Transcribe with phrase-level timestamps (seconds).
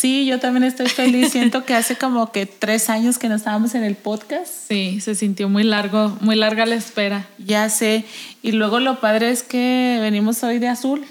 [0.00, 1.30] Sí, yo también estoy feliz.
[1.32, 4.50] Siento que hace como que tres años que no estábamos en el podcast.
[4.66, 7.26] Sí, se sintió muy largo, muy larga la espera.
[7.36, 8.06] Ya sé.
[8.40, 11.04] Y luego lo padre es que venimos hoy de azul.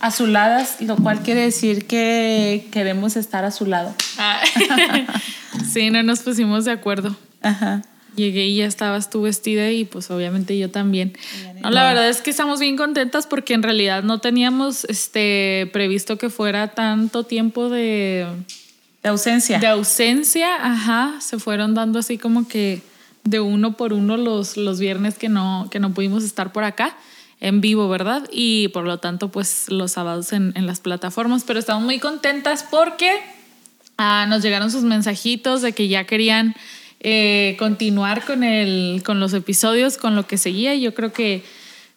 [0.00, 3.94] Azuladas, lo cual quiere decir que queremos estar a su lado.
[4.18, 4.40] Ah.
[5.72, 7.14] sí, no nos pusimos de acuerdo.
[7.42, 7.82] Ajá.
[8.16, 11.16] Llegué y ya estabas tú vestida y pues obviamente yo también.
[11.62, 16.18] No, la verdad es que estamos bien contentas porque en realidad no teníamos este previsto
[16.18, 18.26] que fuera tanto tiempo de
[19.02, 19.58] De ausencia.
[19.58, 22.82] de ausencia, ajá, se fueron dando así como que
[23.24, 26.96] de uno por uno los, los viernes que no, que no pudimos estar por acá
[27.40, 28.28] en vivo, ¿verdad?
[28.30, 32.64] Y por lo tanto, pues los sábados en, en las plataformas, pero estamos muy contentas
[32.70, 33.10] porque
[33.96, 36.54] ah, nos llegaron sus mensajitos de que ya querían
[37.00, 41.42] eh, continuar con, el, con los episodios, con lo que seguía, y yo creo que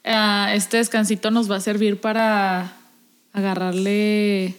[0.05, 2.73] ah, este descansito nos va a servir para
[3.33, 4.55] agarrarle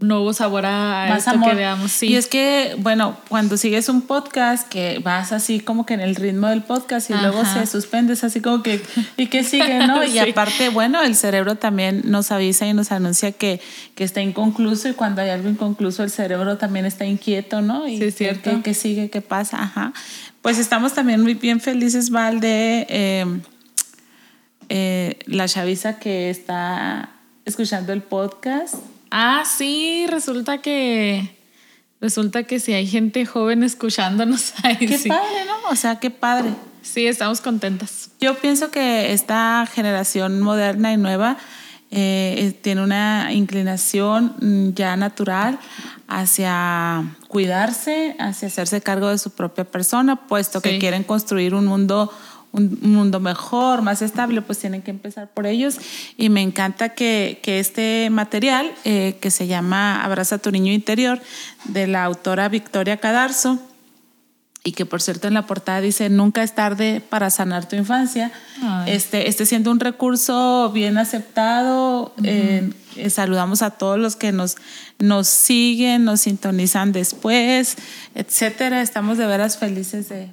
[0.00, 1.50] nuevo sabor a más esto amor.
[1.50, 1.92] que veamos.
[1.92, 2.06] Sí.
[2.08, 6.14] Y es que, bueno, cuando sigues un podcast que vas así como que en el
[6.14, 8.82] ritmo del podcast y luego se suspendes así como que,
[9.16, 10.04] ¿y qué sigue, no?
[10.14, 13.60] Y aparte, bueno, el cerebro también nos avisa y nos anuncia que,
[13.94, 17.88] que está inconcluso y cuando hay algo inconcluso el cerebro también está inquieto, ¿no?
[17.88, 18.50] Y Sí, es cierto.
[18.50, 19.10] ¿Qué, qué sigue?
[19.10, 19.62] ¿Qué pasa?
[19.62, 19.92] Ajá.
[20.42, 23.24] Pues estamos también muy bien felices, Val, de eh,
[24.68, 27.10] eh, la chaviza que está
[27.46, 28.74] escuchando el podcast.
[29.16, 31.38] Ah, sí, resulta que
[32.00, 34.76] resulta que si hay gente joven escuchándonos ahí.
[34.76, 35.08] Qué sí.
[35.08, 35.70] padre, ¿no?
[35.70, 36.50] O sea, qué padre.
[36.82, 38.10] Sí, estamos contentas.
[38.20, 41.36] Yo pienso que esta generación moderna y nueva
[41.92, 45.60] eh, tiene una inclinación mm, ya natural
[46.08, 52.12] hacia cuidarse, hacia hacerse cargo de su propia persona, puesto que quieren construir un mundo
[52.54, 55.78] un un mundo mejor, más estable, pues tienen que empezar por ellos.
[56.16, 61.20] Y me encanta que, que este material, eh, que se llama Abraza tu niño interior,
[61.64, 63.58] de la autora Victoria Cadarzo,
[64.66, 68.32] y que por cierto en la portada dice nunca es tarde para sanar tu infancia.
[68.62, 68.92] Ay.
[68.92, 72.14] Este, este siendo un recurso bien aceptado.
[72.22, 74.56] eh, eh, saludamos a todos los que nos,
[74.98, 77.76] nos siguen, nos sintonizan después,
[78.14, 78.80] etcétera.
[78.80, 80.30] Estamos de veras felices de,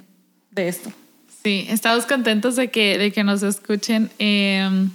[0.52, 0.92] de esto.
[1.42, 4.10] Sí, estamos contentos de que, de que nos escuchen.
[4.18, 4.88] eh,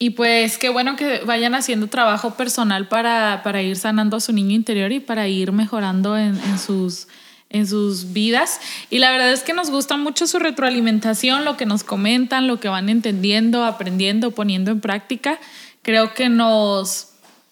[0.00, 4.32] y pues qué bueno que vayan haciendo trabajo personal para, para ir sanando a su
[4.32, 7.08] niño interior y para ir mejorando en, en sus,
[7.50, 8.60] en sus vidas.
[8.90, 12.60] Y la verdad es que nos gusta mucho su retroalimentación, lo que nos comentan, lo
[12.60, 15.40] que van entendiendo, aprendiendo, poniendo en práctica.
[15.82, 17.08] Creo que nos,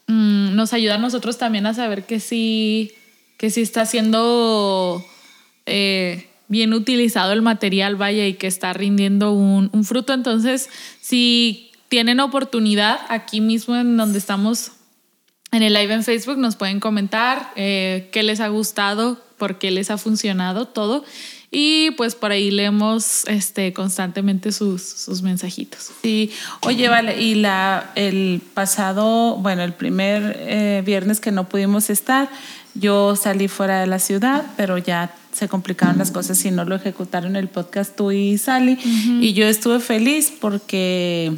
[0.07, 2.93] mm, nos ayuda a nosotros también a saber que sí,
[3.39, 5.05] que sí está siendo
[5.67, 10.13] eh, bien utilizado el material, vaya, y que está rindiendo un, un fruto.
[10.13, 10.69] Entonces,
[11.01, 14.73] si tienen oportunidad aquí mismo en donde estamos
[15.53, 19.71] en el live en Facebook, nos pueden comentar eh, qué les ha gustado, por qué
[19.71, 21.05] les ha funcionado todo.
[21.51, 25.93] Y pues por ahí leemos este, constantemente sus, sus mensajitos.
[26.03, 26.33] Sí,
[26.63, 32.29] oye, vale, y la, el pasado, bueno, el primer eh, viernes que no pudimos estar,
[32.79, 36.77] yo salí fuera de la ciudad, pero ya se complicaron las cosas y no lo
[36.77, 38.79] ejecutaron el podcast tú y Sally.
[39.21, 41.35] Y yo estuve feliz porque,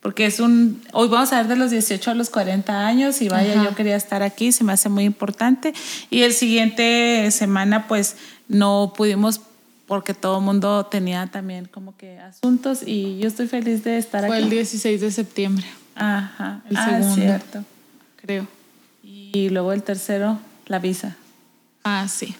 [0.00, 3.28] porque es un, hoy vamos a ver de los 18 a los 40 años y
[3.28, 5.72] vaya, yo quería estar aquí, se me hace muy importante.
[6.10, 8.16] Y el siguiente semana, pues
[8.48, 9.40] no pudimos
[9.86, 14.24] porque todo el mundo tenía también como que asuntos y yo estoy feliz de estar
[14.24, 14.44] Fue aquí.
[14.44, 15.66] el 16 de septiembre,
[15.96, 17.14] Ajá, el ah, segundo.
[17.16, 17.64] cierto.
[18.16, 18.46] creo.
[19.02, 20.38] Y luego el tercero,
[20.70, 21.16] la visa.
[21.84, 22.34] Ah, sí.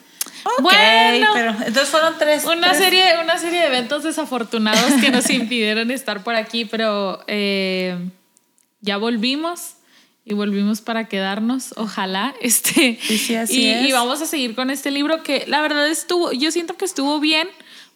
[0.44, 1.26] Ok, Bueno.
[1.34, 2.44] pero entonces fueron tres.
[2.44, 7.22] Una tres- serie, una serie de eventos desafortunados que nos impidieron estar por aquí, pero
[7.26, 7.98] eh,
[8.80, 9.74] ya volvimos
[10.24, 12.34] y volvimos para quedarnos, ojalá.
[12.40, 13.88] Este, sí, así y, es.
[13.88, 17.18] y vamos a seguir con este libro que la verdad estuvo, yo siento que estuvo
[17.20, 17.48] bien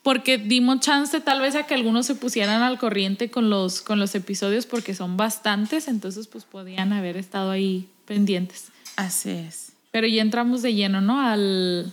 [0.02, 3.98] porque dimos chance tal vez a que algunos se pusieran al corriente con los, con
[4.00, 8.66] los episodios porque son bastantes, entonces pues podían haber estado ahí pendientes.
[8.96, 9.72] Así es.
[9.94, 11.20] Pero ya entramos de lleno, ¿no?
[11.20, 11.92] Al,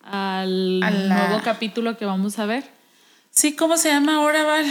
[0.00, 2.64] al la- nuevo capítulo que vamos a ver.
[3.30, 4.64] Sí, ¿cómo se llama ahora, Val?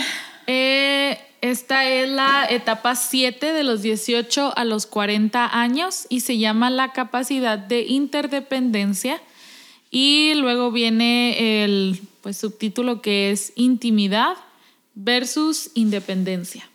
[0.48, 6.40] Eh, Esta es la etapa 7 de los 18 a los 40 años y se
[6.40, 9.22] llama la capacidad de interdependencia.
[9.92, 14.34] Y luego viene el pues, subtítulo que es intimidad
[14.96, 16.68] versus independencia.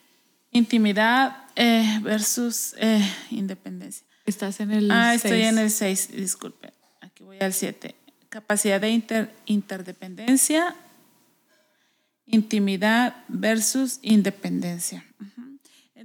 [0.52, 3.02] Intimidad eh, versus eh,
[3.32, 4.06] independencia.
[4.28, 6.72] Estás en el Ah, estoy en el 6, disculpe.
[7.00, 7.94] Aquí voy al 7.
[8.28, 8.90] Capacidad de
[9.46, 10.76] interdependencia
[12.28, 15.04] intimidad versus independencia.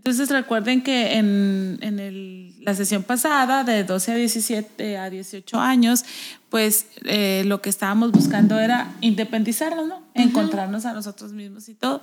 [0.03, 6.03] Entonces recuerden que en, la sesión pasada, de 12 a 17 a 18 años,
[6.49, 10.03] pues eh, lo que estábamos buscando era independizarnos, ¿no?
[10.13, 12.01] Encontrarnos a nosotros mismos y todo.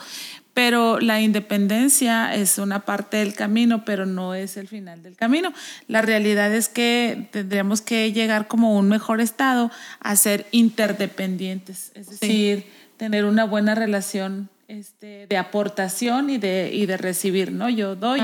[0.54, 5.52] Pero la independencia es una parte del camino, pero no es el final del camino.
[5.86, 9.70] La realidad es que tendríamos que llegar como un mejor estado
[10.00, 12.64] a ser interdependientes, es decir,
[12.96, 17.68] tener una buena relación este, de aportación y de, y de recibir, ¿no?
[17.68, 18.22] Yo doy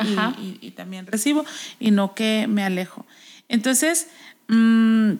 [0.60, 1.44] y, también recibo
[1.80, 3.04] y no que me alejo.
[3.48, 4.06] Entonces,
[4.46, 5.14] mm,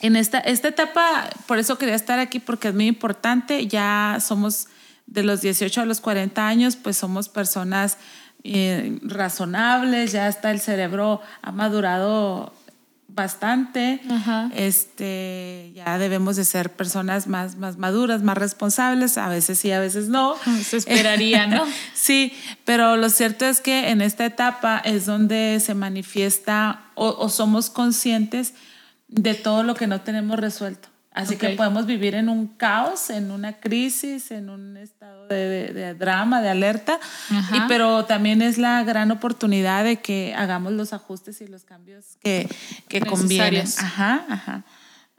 [0.00, 4.68] en esta, esta etapa, por eso quería estar aquí porque es muy importante, ya somos
[5.06, 7.98] de los 18 a los 40 años, pues somos personas
[8.44, 12.52] eh, razonables, ya está el cerebro ha madurado
[13.18, 14.00] bastante.
[14.54, 19.80] Este, ya debemos de ser personas más, más maduras, más responsables, a veces sí, a
[19.80, 20.36] veces no.
[20.62, 21.66] Se esperaría, ¿no?
[21.94, 22.32] sí,
[22.64, 28.54] pero lo cierto es que en esta etapa es donde se manifiesta o somos conscientes
[29.08, 30.88] de todo lo que no tenemos resuelto.
[31.18, 36.40] Así que podemos vivir en un caos, en una crisis, en un estado de, drama,
[36.40, 37.00] de alerta,
[37.30, 42.04] y, pero también es la gran oportunidad de que hagamos los ajustes y los cambios
[42.22, 42.48] que,
[42.88, 43.66] que convienen.
[43.78, 44.64] Ajá, ajá.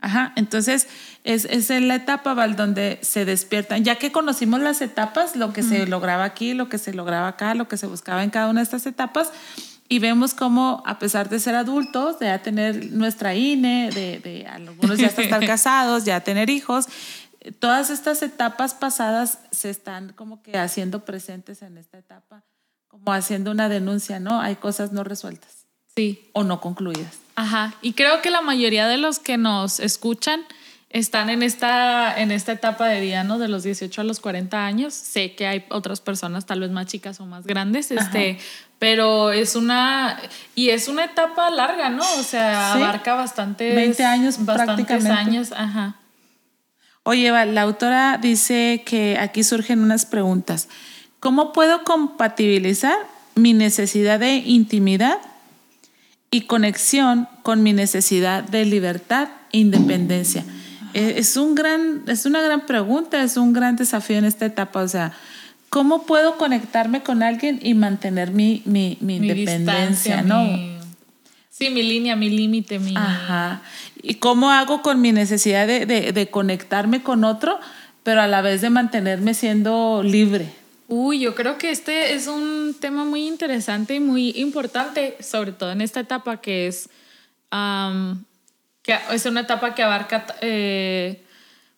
[0.01, 0.87] Ajá, entonces
[1.25, 3.83] es, es la etapa Val, donde se despiertan.
[3.83, 7.53] Ya que conocimos las etapas, lo que se lograba aquí, lo que se lograba acá,
[7.53, 9.33] lo que se buscaba en cada una de estas etapas,
[9.89, 14.45] y vemos cómo, a pesar de ser adultos, de ya tener nuestra INE, de, de
[14.45, 16.87] algunos ya estar casados, ya tener hijos,
[17.57, 22.43] todas estas etapas pasadas se están como que haciendo presentes en esta etapa,
[22.87, 24.39] como haciendo una denuncia, ¿no?
[24.39, 25.65] Hay cosas no resueltas.
[25.95, 26.29] Sí.
[26.33, 27.17] O no concluidas.
[27.35, 27.73] Ajá.
[27.81, 30.41] Y creo que la mayoría de los que nos escuchan
[30.89, 33.37] están en esta, en esta etapa de vida, ¿no?
[33.37, 34.93] De los 18 a los 40 años.
[34.93, 38.39] Sé que hay otras personas, tal vez más chicas o más grandes, este,
[38.79, 40.19] pero es una,
[40.55, 42.03] y es una etapa larga, ¿no?
[42.17, 43.75] O sea, abarca bastantes...
[43.75, 45.95] 20 años bastantes años, ajá.
[47.03, 50.69] Oye, la autora dice que aquí surgen unas preguntas.
[51.19, 52.97] ¿Cómo puedo compatibilizar
[53.35, 55.19] mi necesidad de intimidad
[56.31, 60.45] y conexión con mi necesidad de libertad e independencia?
[60.93, 64.81] Eh, es, un gran, es una gran pregunta, es un gran desafío en esta etapa.
[64.81, 65.13] O sea,
[65.69, 70.21] ¿cómo puedo conectarme con alguien y mantener mi, mi, mi, independencia?
[70.21, 70.47] ¿no?
[71.49, 72.95] Sí, mi línea, mi límite, mi...
[72.95, 73.61] Ajá.
[74.01, 77.59] ¿Y cómo hago con mi necesidad de, de, de, conectarme con otro,
[78.03, 80.53] pero a la vez de mantenerme siendo libre?
[80.87, 85.71] Uy, yo creo que este es un tema muy interesante y muy importante, sobre todo
[85.71, 86.89] en esta etapa que es
[89.11, 91.21] es una etapa que abarca eh,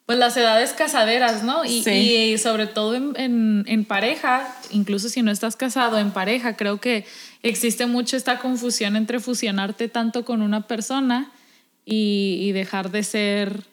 [0.06, 1.64] pues las edades casaderas, ¿no?
[1.66, 6.80] Y, y sobre todo en, en, pareja, incluso si no estás casado, en pareja, creo
[6.80, 7.06] que
[7.44, 11.32] existe mucho esta confusión entre fusionarte tanto con una persona
[11.86, 13.72] y, y dejar de ser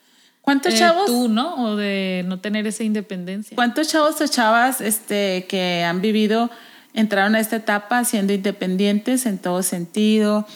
[0.48, 1.04] ¿Cuántos eh, chavos?
[1.04, 1.62] Tú, ¿no?
[1.62, 3.54] O de no tener esa independencia.
[3.54, 6.50] ¿Cuántos chavos o chavas este, que han vivido,
[6.94, 10.46] entraron a esta etapa siendo independientes en todo sentido?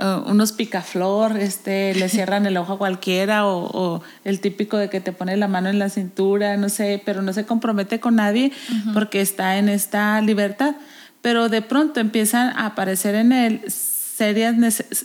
[0.00, 5.00] Uh, unos picaflor, este, le cierran el ojo a cualquiera o, el típico de que
[5.00, 8.50] te pone la mano en la cintura, no sé, pero no se compromete con nadie
[8.94, 10.76] porque está en esta libertad.
[11.20, 14.54] Pero de pronto empiezan a aparecer en él serias,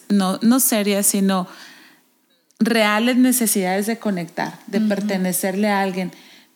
[0.08, 1.48] no, no serias, sino
[2.60, 6.14] reales necesidades de conectar, de pertenecerle a alguien.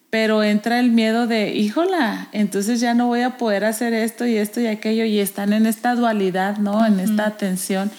[0.09, 4.37] Pero entra el miedo de, híjola, entonces ya no voy a poder hacer esto y
[4.37, 6.85] esto y aquello, y están en esta dualidad, ¿no?
[6.85, 7.91] En esta tensión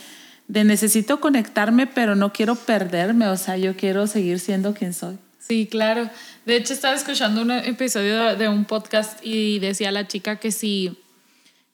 [0.51, 5.17] de necesito conectarme, pero no quiero perderme, o sea, yo quiero seguir siendo quien soy.
[5.39, 6.11] Sí, claro.
[6.45, 10.99] De hecho, estaba escuchando un episodio de un podcast y decía la chica que sí,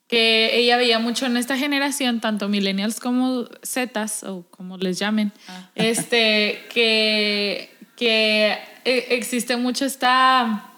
[0.09, 5.33] que ella veía mucho en esta generación, tanto millennials como zetas, o como les llamen,
[5.49, 5.71] ah.
[5.75, 10.71] este, que, que e, existe mucho esta,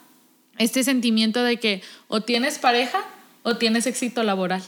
[0.57, 3.05] este sentimiento de que o tienes pareja
[3.43, 4.63] o tienes éxito laboral.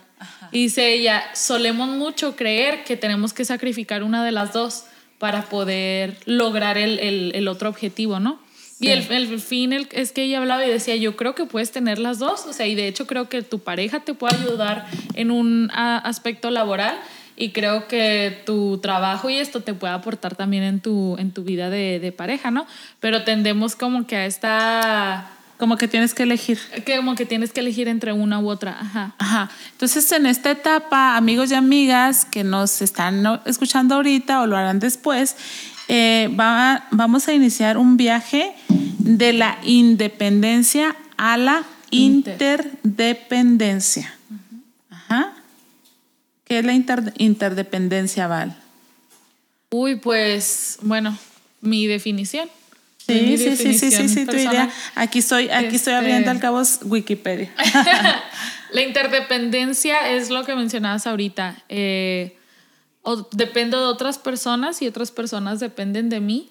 [0.53, 4.85] Y dice ella, solemos mucho creer que tenemos que sacrificar una de las dos
[5.19, 8.41] para poder lograr el, el, el otro objetivo, ¿no?
[8.81, 11.71] Y el, el fin el, es que ella hablaba y decía, yo creo que puedes
[11.71, 14.87] tener las dos, o sea, y de hecho creo que tu pareja te puede ayudar
[15.15, 16.99] en un aspecto laboral
[17.37, 21.45] y creo que tu trabajo y esto te puede aportar también en tu, en tu
[21.45, 22.67] vida de, de pareja, ¿no?
[23.01, 25.31] Pero tendemos como que a esta
[25.61, 26.59] como que tienes que elegir.
[26.85, 28.81] Que como que tienes que elegir entre una u otra.
[28.81, 29.15] Ajá.
[29.19, 29.49] Ajá.
[29.71, 34.81] Entonces, en esta etapa, amigos y amigas que nos están escuchando ahorita o lo harán
[34.81, 35.37] después,
[35.87, 38.53] eh, va, vamos a iniciar un viaje
[38.99, 44.13] de la independencia a la interdependencia.
[44.91, 45.35] Ajá.
[46.45, 48.57] ¿Qué es la interdependencia, Val?
[49.71, 51.17] Uy, pues, bueno,
[51.61, 52.49] mi definición
[53.13, 54.71] Sí, sí, sí, sí, sí, sí, tu idea.
[54.95, 57.53] Aquí estoy, aquí estoy abriendo al este cabo Wikipedia.
[58.73, 61.63] la interdependencia es lo que mencionabas ahorita.
[61.69, 62.37] Eh,
[63.33, 66.51] dependo de otras personas y otras personas dependen de mí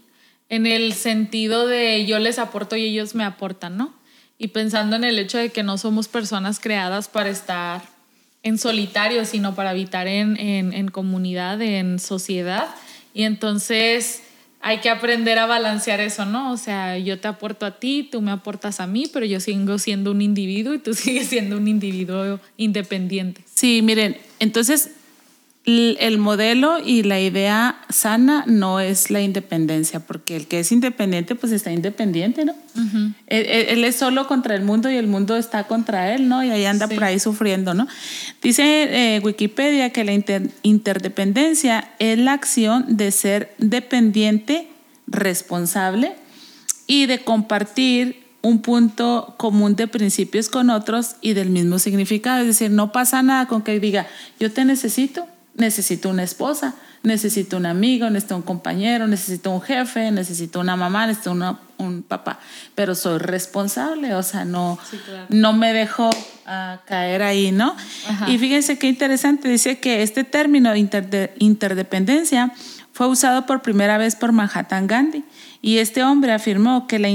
[0.50, 3.94] en el sentido de yo les aporto y ellos me aportan, ¿no?
[4.38, 7.82] Y pensando en el hecho de que no somos personas creadas para estar
[8.42, 12.68] en solitario, sino para habitar en, en, en comunidad, en sociedad.
[13.13, 14.24] Y entonces
[14.62, 16.51] hay que aprender a balancear eso, ¿no?
[16.51, 19.78] O sea, yo te aporto a ti, tú me aportas a mí, pero yo sigo
[19.80, 23.44] siendo un individuo y tú sigues siendo un individuo independiente.
[23.54, 24.92] Sí, miren, entonces
[25.66, 31.36] el modelo y la idea sana no es la independencia, porque el que es independiente,
[31.36, 32.56] pues está independiente, ¿no?
[33.28, 36.44] él, es solo contra el mundo y el mundo está contra él, ¿no?
[36.44, 37.88] Y ahí anda por ahí sufriendo, ¿no?
[38.42, 38.63] Dice
[39.16, 40.13] eh, Wikipedia que la
[40.63, 44.70] interdependencia es la acción de ser dependiente,
[45.08, 46.16] responsable
[46.88, 52.42] y de compartir un punto común de principios con otros y del mismo significado.
[52.42, 54.08] Es decir, no pasa nada con que diga,
[54.39, 55.28] yo te necesito,
[55.60, 61.08] necesito una esposa, necesito un amigo, necesito un compañero, necesito un jefe, necesito una mamá,
[61.08, 61.32] necesito
[61.78, 62.39] un papá,
[62.75, 64.78] pero soy responsable, o sea, no,
[65.30, 66.10] no me dejo
[66.46, 67.75] ah, caer ahí, ¿no?
[68.28, 72.51] Y fíjense qué interesante, dice que este término de interdependencia
[72.92, 75.24] fue usado por primera vez por Manhattan Gandhi
[75.62, 77.10] y este hombre afirmó que la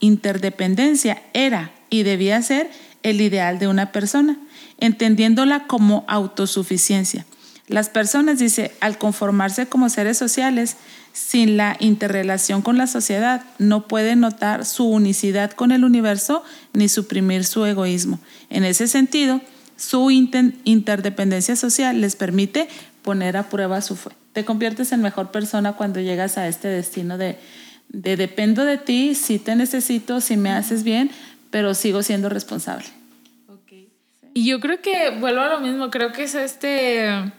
[0.00, 2.70] interdependencia era y debía ser
[3.02, 4.36] el ideal de una persona,
[4.80, 7.24] entendiéndola como autosuficiencia.
[7.66, 10.76] Las personas, dice, al conformarse como seres sociales,
[11.12, 16.42] sin la interrelación con la sociedad, no pueden notar su unicidad con el universo
[16.72, 18.18] ni suprimir su egoísmo.
[18.50, 19.40] En ese sentido,
[19.76, 22.68] su interdependencia social les permite
[23.02, 24.10] poner a prueba su fe.
[24.32, 27.38] Te conviertes en mejor persona cuando llegas a este destino de,
[27.88, 31.10] de dependo de ti, si te necesito, si me haces bien,
[31.50, 32.86] pero sigo siendo responsable.
[34.36, 37.32] Y yo creo que, vuelvo a lo mismo, creo que es este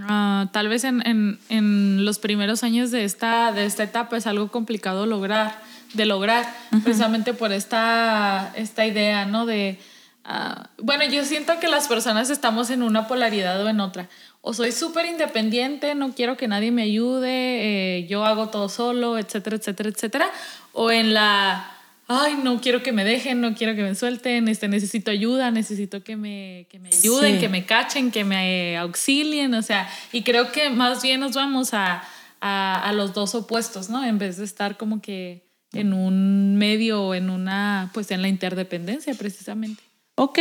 [0.00, 4.26] Ah, tal vez en, en, en, los primeros años de esta, de esta etapa es
[4.26, 5.60] algo complicado lograr,
[5.92, 6.46] de lograr,
[6.82, 9.44] precisamente por esta, esta idea, ¿no?
[9.44, 9.78] De,
[10.24, 14.08] uh, bueno, yo siento que las personas estamos en una polaridad o en otra.
[14.40, 19.18] O soy súper independiente, no quiero que nadie me ayude, eh, yo hago todo solo,
[19.18, 20.30] etcétera, etcétera, etcétera.
[20.72, 21.71] O en la
[22.14, 26.02] ay, no quiero que me dejen, no quiero que me suelten, este, necesito ayuda, necesito
[26.02, 30.52] que me, que me ayuden, que me cachen, que me auxilien, o sea, y creo
[30.52, 32.02] que más bien nos vamos a,
[32.40, 34.04] a, a los dos opuestos, ¿no?
[34.04, 35.42] En vez de estar como que
[35.72, 39.82] en un medio o en una, pues en la interdependencia precisamente.
[40.14, 40.38] Ok,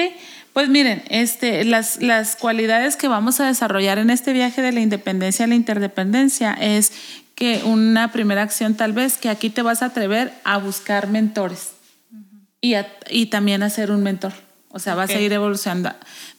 [0.51, 4.82] pues miren, este, las, las cualidades que vamos a desarrollar en este viaje de la
[4.82, 6.92] independencia a la interdependencia es
[7.41, 11.71] que una primera acción tal vez que aquí te vas a atrever a buscar mentores
[12.62, 12.75] y,
[13.10, 14.33] y también a ser un mentor.
[14.69, 15.91] O sea, vas a ir evolucionando.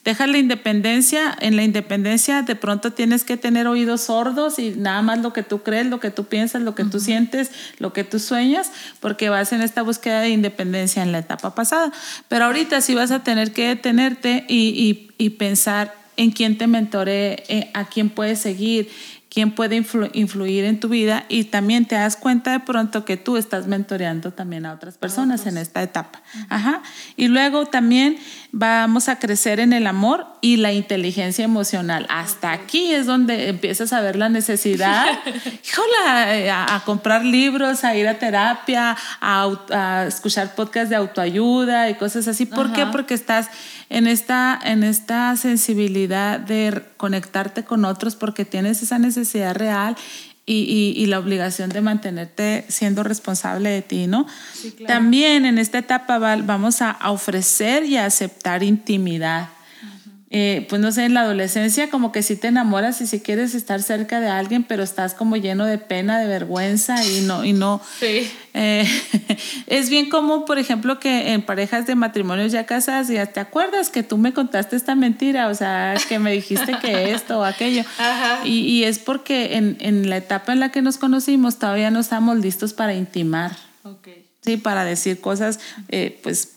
[0.05, 1.37] Deja la independencia.
[1.41, 5.43] En la independencia de pronto tienes que tener oídos sordos y nada más lo que
[5.43, 9.29] tú crees, lo que tú piensas, lo que tú sientes, lo que tú sueñas, porque
[9.29, 11.91] vas en esta búsqueda de independencia en la etapa pasada.
[12.29, 16.67] Pero ahorita sí vas a tener que detenerte y, y, y pensar en quién te
[16.67, 18.89] mentore, eh, a quién puedes seguir,
[19.33, 23.39] quién puede influir en tu vida y también te das cuenta de pronto que tú
[23.39, 26.21] estás mentoreando también a otras personas en esta etapa.
[26.51, 26.83] Ajá.
[27.17, 28.19] Y luego también
[28.51, 32.05] vamos a crecer en el amor y la inteligencia emocional.
[32.11, 38.09] Hasta aquí es donde empiezas a ver la necesidad, híjole, a, comprar libros, a ir
[38.09, 42.45] a terapia, a, escuchar podcasts de autoayuda y cosas así.
[42.45, 42.85] ¿Por qué?
[42.85, 43.49] Porque estás
[43.93, 49.97] en esta, en esta sensibilidad de conectarte con otros porque tienes esa necesidad real
[50.47, 54.27] y, y, la obligación de mantenerte siendo responsable de ti, ¿no?
[54.87, 59.51] También en esta etapa vamos a ofrecer y a aceptar intimidad.
[60.35, 63.55] Eh, pues no sé, en la adolescencia como que sí te enamoras y si quieres
[63.55, 67.53] estar cerca de alguien, pero estás como lleno de pena, de vergüenza y no, y
[67.53, 67.83] no.
[68.01, 68.31] Sí.
[68.55, 68.89] Eh,
[69.67, 73.91] es bien como, por ejemplo, que en parejas de matrimonios ya casadas, ya te acuerdas
[73.91, 77.85] que tú me contaste esta mentira, o sea, que me dijiste que esto o aquello.
[77.99, 78.41] Ajá.
[78.47, 82.01] Y, y es porque en, en la etapa en la que nos conocimos todavía no
[82.01, 83.53] estamos listos para intimar.
[83.83, 84.09] Ok.
[84.41, 86.52] Sí, para decir cosas, eh, pues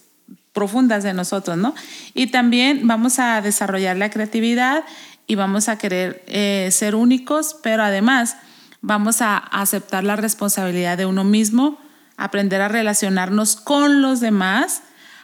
[0.55, 1.75] profundas de nosotros, ¿no?
[2.15, 4.85] Y también vamos a desarrollar la creatividad
[5.27, 8.37] y vamos a querer eh, ser únicos, pero además
[8.81, 11.77] vamos a aceptar la responsabilidad de uno mismo,
[12.15, 14.81] aprender a relacionarnos con los demás,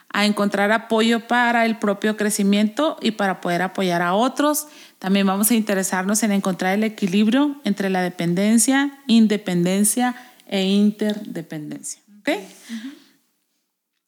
[0.10, 4.68] a encontrar apoyo para el propio crecimiento y para poder apoyar a otros.
[5.00, 10.14] También vamos a interesarnos en encontrar el equilibrio entre la dependencia, independencia
[10.46, 12.02] e interdependencia.
[12.20, 12.30] ¿ok?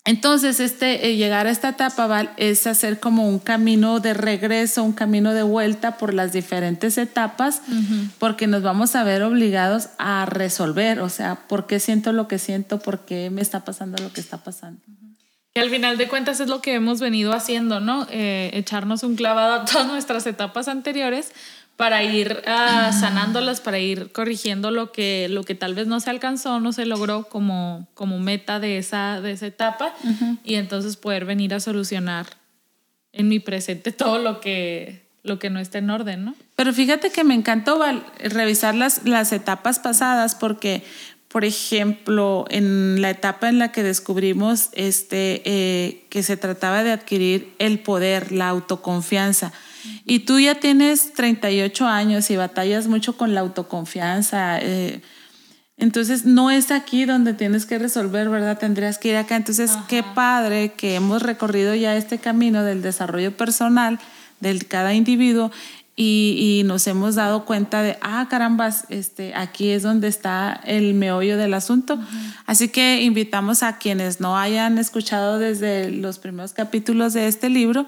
[0.06, 4.84] Entonces, este, eh, llegar a esta etapa Val, es hacer como un camino de regreso,
[4.84, 7.62] un camino de vuelta por las diferentes etapas,
[8.20, 12.38] porque nos vamos a ver obligados a resolver, o sea, ¿por qué siento lo que
[12.38, 12.80] siento?
[12.80, 14.82] ¿Por qué me está pasando lo que está pasando?
[15.54, 18.08] Que al final de cuentas es lo que hemos venido haciendo, ¿no?
[18.10, 21.32] Eh, echarnos un clavado a todas nuestras etapas anteriores
[21.78, 26.10] para ir ah, sanándolas, para ir corrigiendo lo que, lo que tal vez no se
[26.10, 29.94] alcanzó, no se logró como, como meta de esa, de esa etapa.
[30.44, 32.28] Y entonces poder venir a solucionar
[33.12, 36.36] en mi presente todo lo que, lo que no está en orden, ¿no?
[36.56, 37.82] Pero fíjate que me encantó
[38.20, 40.84] revisar las, las etapas pasadas porque,
[41.28, 46.92] por ejemplo, en la etapa en la que descubrimos este, eh, que se trataba de
[46.92, 49.52] adquirir el poder, la autoconfianza,
[50.06, 54.60] y tú ya tienes 38 años y batallas mucho con la autoconfianza.
[54.60, 55.02] Eh,
[55.78, 58.58] entonces no es aquí donde tienes que resolver, ¿verdad?
[58.60, 59.36] Tendrías que ir acá.
[59.36, 64.00] Entonces, qué padre que hemos recorrido ya este camino del desarrollo personal
[64.40, 65.52] de cada individuo
[65.96, 70.96] y, y, nos hemos dado cuenta de, ah, carambas, este, aquí es donde está el
[70.96, 72.00] meollo del asunto.
[72.48, 77.86] Así que invitamos a quienes no hayan escuchado desde los primeros capítulos de este libro,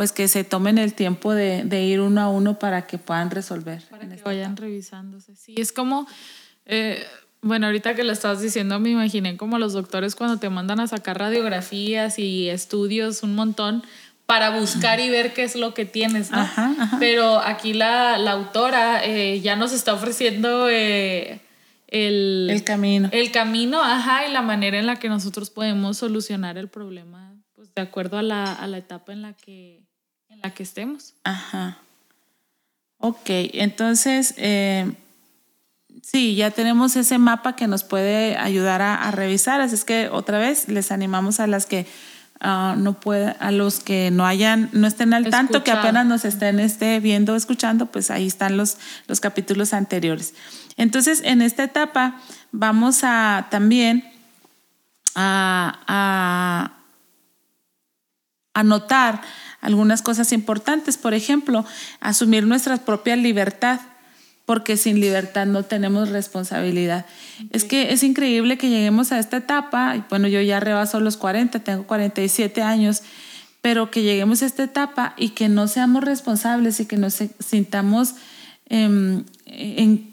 [0.00, 3.30] pues que se tomen el tiempo de, de ir uno a uno para que puedan
[3.30, 3.82] resolver.
[3.90, 5.36] Para que vayan revisándose.
[5.36, 6.06] Sí, es como,
[6.64, 7.04] eh,
[7.42, 10.86] bueno, ahorita que lo estabas diciendo, me imaginé como los doctores cuando te mandan a
[10.86, 13.82] sacar radiografías y estudios un montón
[14.24, 16.38] para buscar y ver qué es lo que tienes, ¿no?
[16.38, 16.96] Ajá, ajá.
[16.98, 21.42] Pero aquí la, la autora eh, ya nos está ofreciendo eh,
[21.88, 23.10] el, El camino.
[23.12, 27.74] el camino, ajá, y la manera en la que nosotros podemos solucionar el problema, pues
[27.74, 29.89] de acuerdo a la, a la etapa en la que,
[30.40, 31.14] en la que estemos.
[31.24, 31.78] Ajá.
[32.98, 34.92] Ok, entonces, eh,
[36.02, 40.08] sí, ya tenemos ese mapa que nos puede ayudar a, a revisar, así es que
[40.10, 41.86] otra vez les animamos a las que
[42.40, 46.24] ah, no puedan, a los que no hayan, no estén al tanto, que apenas nos
[46.24, 48.76] estén este, viendo, escuchando, pues ahí están los,
[49.06, 50.34] los capítulos anteriores.
[50.76, 52.20] Entonces, en esta etapa
[52.52, 54.10] vamos a también
[55.14, 56.79] a, a
[58.60, 59.20] anotar
[59.60, 60.96] algunas cosas importantes.
[60.96, 61.64] Por ejemplo,
[62.00, 63.80] asumir nuestra propia libertad,
[64.46, 67.06] porque sin libertad no tenemos responsabilidad.
[67.50, 71.16] Es que es increíble que lleguemos a esta etapa, y bueno, yo ya rebaso los
[71.16, 73.02] 40, tengo 47 años,
[73.62, 78.14] pero que lleguemos a esta etapa y que no seamos responsables y que nos sintamos
[78.68, 80.10] em, en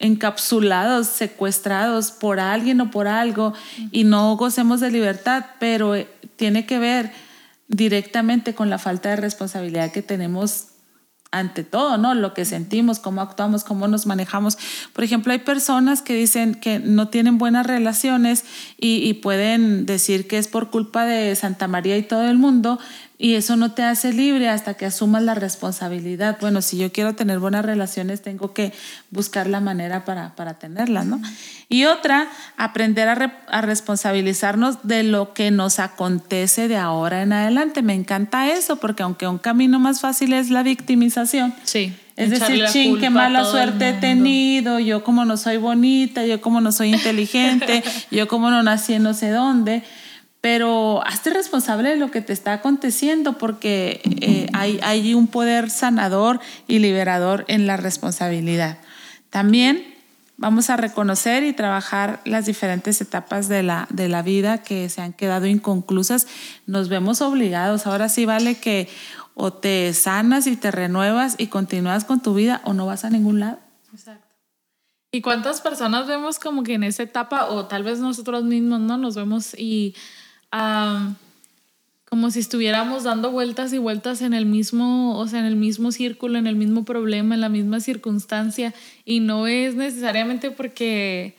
[0.00, 3.52] encapsulados, secuestrados por alguien o por algo
[3.92, 7.12] y no gocemos de libertad, pero eh, tiene que ver
[7.70, 10.66] directamente con la falta de responsabilidad que tenemos
[11.32, 12.14] ante todo, ¿no?
[12.14, 14.58] Lo que sentimos, cómo actuamos, cómo nos manejamos.
[14.92, 18.44] Por ejemplo, hay personas que dicen que no tienen buenas relaciones
[18.76, 22.80] y, y pueden decir que es por culpa de Santa María y todo el mundo,
[23.22, 26.38] y eso no te hace libre hasta que asumas la responsabilidad.
[26.40, 28.72] Bueno, si yo quiero tener buenas relaciones, tengo que
[29.10, 31.20] buscar la manera para, para tenerlas, ¿no?
[31.68, 37.34] Y otra, aprender a, re- a responsabilizarnos de lo que nos acontece de ahora en
[37.34, 37.82] adelante.
[37.82, 41.94] Me encanta eso, porque aunque un camino más fácil es la victimización, Sí.
[42.16, 46.60] es decir, ching, qué mala suerte he tenido, yo como no soy bonita, yo como
[46.62, 49.82] no soy inteligente, yo como no nací en no sé dónde.
[50.40, 55.68] Pero hazte responsable de lo que te está aconteciendo porque eh, hay, hay un poder
[55.68, 58.78] sanador y liberador en la responsabilidad.
[59.28, 59.84] También
[60.38, 65.02] vamos a reconocer y trabajar las diferentes etapas de la, de la vida que se
[65.02, 66.26] han quedado inconclusas.
[66.66, 67.86] Nos vemos obligados.
[67.86, 68.88] Ahora sí vale que
[69.34, 73.10] o te sanas y te renuevas y continúas con tu vida o no vas a
[73.10, 73.58] ningún lado.
[73.92, 74.26] Exacto.
[75.12, 78.96] ¿Y cuántas personas vemos como que en esa etapa, o tal vez nosotros mismos no
[78.96, 79.94] nos vemos y
[80.50, 81.16] am,
[82.08, 85.92] como si estuviéramos dando vueltas y vueltas en el mismo, o sea, en el mismo
[85.92, 91.36] círculo, en el mismo problema, en la misma circunstancia, y no es necesariamente porque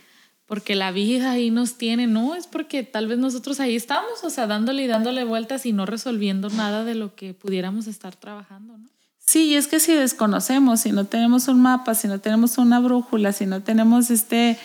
[0.51, 4.29] porque la vida ahí nos tiene, no, es porque tal vez nosotros ahí estamos, o
[4.29, 8.77] sea, dándole y dándole vueltas y no resolviendo nada de lo que pudiéramos estar trabajando,
[8.77, 8.89] ¿no?
[9.31, 13.31] Sí, es que si desconocemos, si no tenemos un mapa, si no tenemos una brújula,
[13.31, 14.59] si no tenemos este,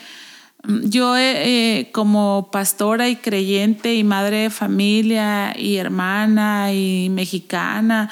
[0.83, 8.11] yo eh, como pastora y creyente y madre de familia y hermana y mexicana,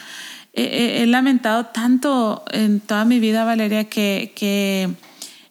[0.57, 4.89] he lamentado tanto en toda mi vida, Valeria, que, que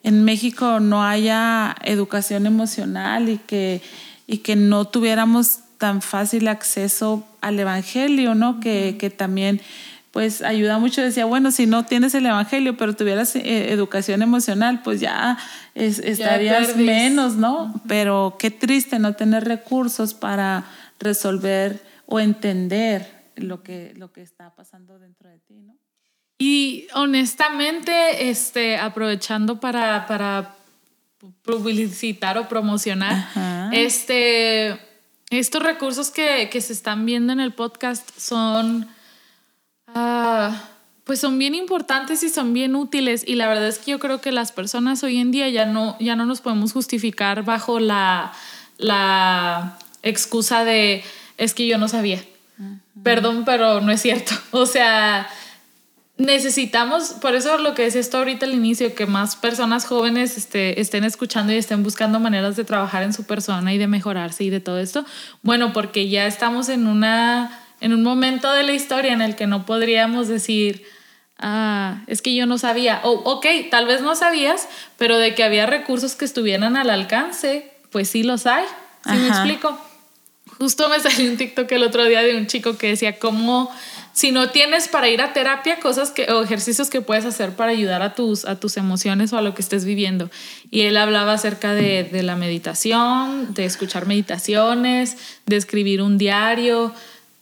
[0.03, 3.81] en México no haya educación emocional y que,
[4.27, 8.59] y que no tuviéramos tan fácil acceso al Evangelio, ¿no?
[8.59, 9.61] Que, que también
[10.13, 11.01] pues ayuda mucho.
[11.01, 15.39] Decía, bueno, si no tienes el Evangelio, pero tuvieras eh, educación emocional, pues ya
[15.73, 17.81] estarías menos, ¿no?
[17.87, 20.65] Pero qué triste no tener recursos para
[20.99, 25.75] resolver o entender lo que, lo que está pasando dentro de ti, ¿no?
[26.37, 30.55] Y honestamente, este, aprovechando para, para
[31.41, 34.79] publicitar o promocionar, este,
[35.31, 38.87] estos recursos que, que, se están viendo en el podcast son,
[39.95, 40.69] ah,
[41.03, 43.23] pues son bien importantes y son bien útiles.
[43.27, 45.97] Y la verdad es que yo creo que las personas hoy en día ya no,
[45.99, 48.31] ya no nos podemos justificar bajo la,
[48.77, 51.03] la excusa de
[51.37, 52.23] es que yo no sabía.
[53.01, 54.33] Perdón, pero no es cierto.
[54.51, 55.27] O sea,
[56.17, 60.79] necesitamos, por eso lo que decía esto ahorita al inicio, que más personas jóvenes este,
[60.79, 64.49] estén escuchando y estén buscando maneras de trabajar en su persona y de mejorarse y
[64.49, 65.05] de todo esto.
[65.41, 69.45] Bueno, porque ya estamos en, una, en un momento de la historia en el que
[69.45, 70.85] no podríamos decir,
[71.37, 75.43] ah, es que yo no sabía, o ok, tal vez no sabías, pero de que
[75.43, 78.63] había recursos que estuvieran al alcance, pues sí los hay.
[79.05, 79.77] ¿Sí me explico?
[80.57, 83.69] Justo me salió un TikTok el otro día de un chico que decía cómo
[84.13, 87.71] si no tienes para ir a terapia, cosas que, o ejercicios que puedes hacer para
[87.71, 90.29] ayudar a tus, a tus emociones o a lo que estés viviendo.
[90.71, 95.17] Y él hablaba acerca de, de la meditación, de escuchar meditaciones,
[95.47, 96.93] de escribir un diario,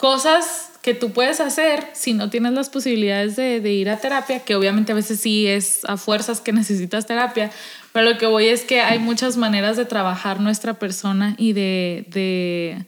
[0.02, 4.40] cosas que tú puedes hacer si no tienes las posibilidades de, de, ir a terapia,
[4.40, 7.52] que obviamente a veces sí es a fuerzas que necesitas terapia,
[7.94, 12.08] pero lo que voy es que hay muchas maneras de trabajar nuestra persona y de,
[12.10, 12.86] de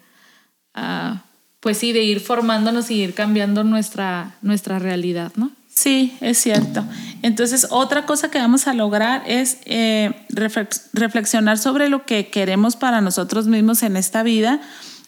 [0.76, 1.18] uh,
[1.60, 5.52] pues sí, de ir formándonos y ir cambiando nuestra, nuestra realidad, ¿no?
[5.72, 6.84] Sí, es cierto.
[7.22, 13.02] Entonces, otra cosa que vamos a lograr es eh, reflexionar sobre lo que queremos para
[13.02, 14.62] nosotros mismos en esta vida,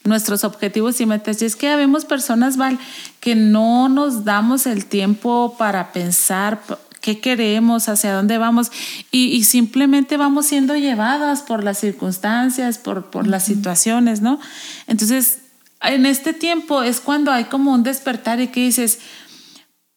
[0.06, 1.42] nuestros objetivos y metas.
[1.42, 2.80] Y es que habemos personas, Val,
[3.20, 6.62] que no nos damos el tiempo para pensar
[7.02, 8.72] qué queremos, hacia dónde vamos,
[9.12, 14.40] y, simplemente vamos siendo llevadas por las circunstancias, por, por las situaciones, ¿no?
[14.88, 15.40] Entonces,
[15.82, 19.00] en este tiempo es cuando hay como un despertar y que dices,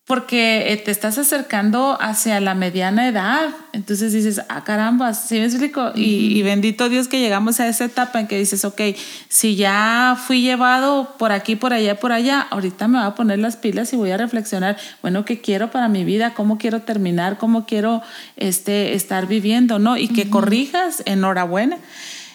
[0.09, 3.51] porque eh, te estás acercando hacia la mediana edad.
[3.75, 5.92] Entonces dices, ah, caramba, ¿sí me explico?
[5.94, 8.81] y, bendito Dios que llegamos a esa etapa en que dices, ok,
[9.29, 13.38] si ya fui llevado por aquí, por allá, por allá, ahorita me voy a poner
[13.38, 16.33] las pilas y voy a reflexionar, bueno, ¿qué quiero para mi vida?
[16.33, 17.37] ¿Cómo quiero terminar?
[17.37, 18.01] ¿Cómo quiero
[18.37, 19.79] este, estar viviendo?
[19.79, 19.99] ¿No?
[19.99, 21.77] Y que corrijas, enhorabuena.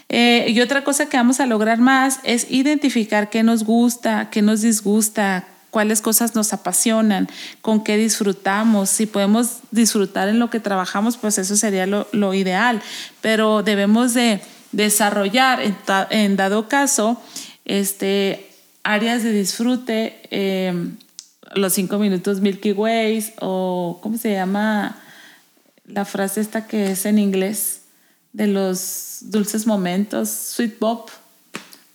[0.10, 4.44] Eh, y otra cosa que vamos a lograr más es identificar qué nos gusta, qué
[4.44, 7.28] nos disgusta, cuáles cosas nos apasionan,
[7.62, 8.92] con qué disfrutamos.
[8.92, 12.80] Si podemos disfrutar en lo que trabajamos, pues eso sería lo, ideal.
[13.22, 14.40] Pero debemos de
[14.72, 15.60] desarrollar,
[16.12, 17.20] en, dado caso,
[17.66, 18.52] este,
[18.84, 20.96] áreas de disfrute, em,
[21.56, 25.02] los cinco minutos Milky Ways o, ¿cómo se llama?
[25.88, 27.82] La frase esta que es en inglés
[28.32, 31.10] de los dulces momentos, sweet pop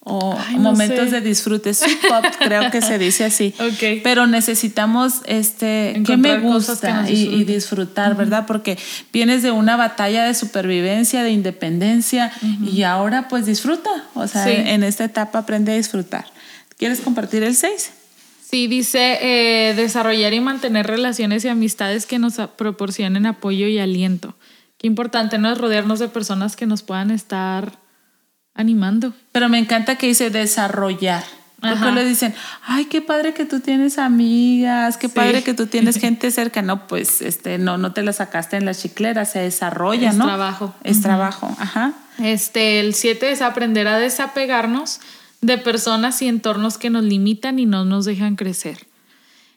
[0.08, 3.54] o momentos de disfrute, sweet pop creo que se dice así.
[4.02, 8.46] Pero necesitamos este que me gusta y, disfrutar, ¿verdad?
[8.46, 8.78] Porque
[9.12, 12.32] vienes de una batalla de supervivencia, de independencia
[12.64, 16.26] y ahora pues disfruta, o sea, en esta etapa aprende a disfrutar.
[16.76, 17.92] ¿Quieres compartir el 6?
[18.48, 24.36] Sí, dice eh, desarrollar y mantener relaciones y amistades que nos proporcionen apoyo y aliento.
[24.78, 27.78] Qué importante no es rodearnos de personas que nos puedan estar
[28.58, 29.14] animando.
[29.32, 31.24] Pero me encanta que dice desarrollar.
[31.60, 32.34] Porque le dicen,
[32.66, 36.62] ay, qué padre que tú tienes amigas, qué padre que tú tienes gente cerca.
[36.62, 40.24] No, pues este, no, no te la sacaste en la chiclera, se desarrolla, ¿no?
[40.24, 40.74] Es trabajo.
[40.84, 41.94] Es trabajo, ajá.
[42.22, 45.00] Este, el siete es aprender a desapegarnos
[45.40, 48.86] de personas y entornos que nos limitan y no nos dejan crecer.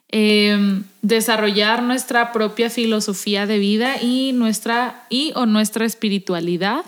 [0.10, 6.84] Em, desarrollar nuestra propia filosofía de vida y nuestra y o nuestra espiritualidad.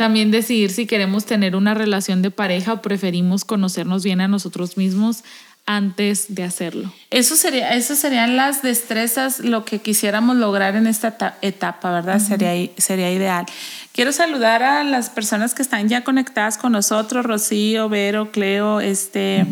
[0.00, 4.78] También decidir si queremos tener una relación de pareja o preferimos conocernos bien a nosotros
[4.78, 5.24] mismos
[5.66, 6.90] antes de hacerlo.
[7.10, 12.18] Eso sería, eso serían las destrezas, lo que quisiéramos lograr en esta etapa, ¿verdad?
[12.18, 13.44] sería, sería ideal.
[13.92, 19.44] Quiero saludar a las personas que están ya conectadas con nosotros, Rocío, Vero, Cleo, este,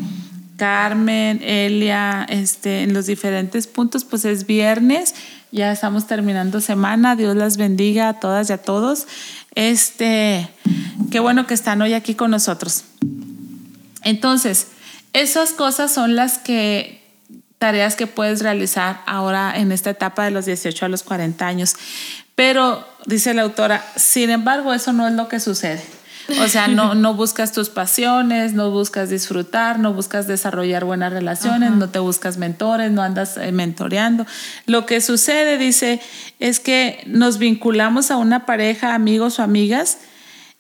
[0.56, 5.14] Carmen, Elia, este, en los diferentes puntos, pues es viernes,
[5.50, 9.06] ya estamos terminando semana, Dios las bendiga a todas y a todos.
[9.58, 10.48] Este,
[11.10, 12.84] qué bueno que están hoy aquí con nosotros.
[14.04, 14.68] Entonces,
[15.12, 17.02] esas cosas son las que
[17.58, 21.74] tareas que puedes realizar ahora en esta etapa de los 18 a los 40 años.
[22.36, 25.82] Pero, dice la autora, sin embargo, eso no es lo que sucede.
[26.40, 31.70] O sea, no, no buscas tus pasiones, no buscas disfrutar, no buscas desarrollar buenas relaciones,
[31.72, 34.26] no te buscas mentores, no andas eh, mentoreando.
[34.66, 36.00] Lo que sucede, dice,
[36.38, 39.98] es que nos vinculamos a una pareja, amigos o amigas,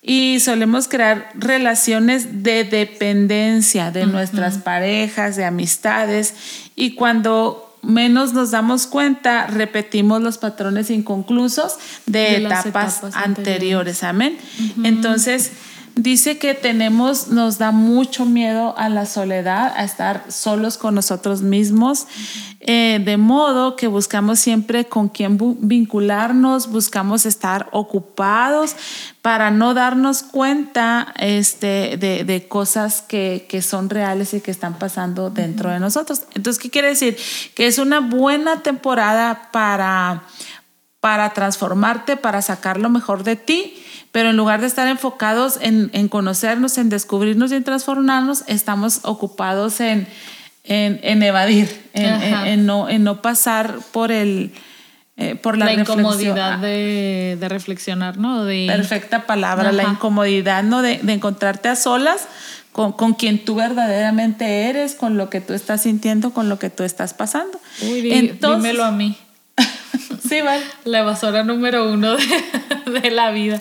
[0.00, 6.34] y solemos crear relaciones de dependencia de nuestras parejas, de amistades,
[6.76, 14.02] y cuando menos nos damos cuenta, repetimos los patrones inconclusos de, etapas, anteriores.
[14.02, 14.38] Amén.
[14.84, 15.52] Entonces,
[15.98, 21.42] dice que tenemos, nos da mucho miedo a la soledad, a estar solos con nosotros
[21.42, 22.06] mismos,
[22.60, 28.76] eh, de modo que buscamos siempre con quién vincularnos, buscamos estar ocupados
[29.22, 35.30] para no darnos cuenta este, de, cosas que, que, son reales y que están pasando
[35.30, 36.22] dentro de nosotros.
[36.34, 37.16] Entonces, ¿qué quiere decir?
[37.54, 40.22] Que es una buena temporada para,
[41.00, 43.74] para transformarte, para sacar lo mejor de ti
[44.12, 49.00] pero en lugar de estar enfocados en, en conocernos, en descubrirnos y en transformarnos, estamos
[49.02, 50.06] ocupados en,
[50.64, 54.52] en, en evadir, en, no, en no pasar por el...
[55.20, 58.44] Eh, por la, la incomodidad de, de, reflexionar, ¿no?
[58.44, 58.66] De...
[58.68, 60.80] Perfecta palabra, la incomodidad, ¿no?
[60.80, 62.28] De, de encontrarte a solas
[62.70, 66.70] con, con, quien tú verdaderamente eres, con lo que tú estás sintiendo, con lo que
[66.70, 67.60] tú estás pasando.
[67.82, 69.16] Uy, Entonces, dímelo a mí.
[70.28, 70.62] sí, vale.
[70.84, 73.60] La evasora número uno de, de la vida.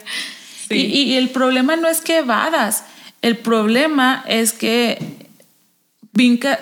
[0.70, 2.84] Y, el problema no es que evadas,
[3.22, 4.98] el problema es que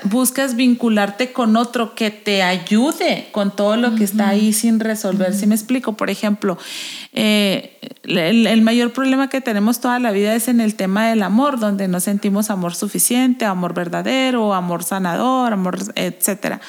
[0.04, 5.34] buscas vincularte con otro que te ayude con todo lo que está ahí sin resolver.
[5.34, 6.58] Si me explico, por ejemplo,
[7.14, 11.58] eh, el, mayor problema que tenemos toda la vida es en el tema del amor,
[11.58, 16.60] donde no sentimos amor suficiente, amor verdadero, amor sanador, amor, etcétera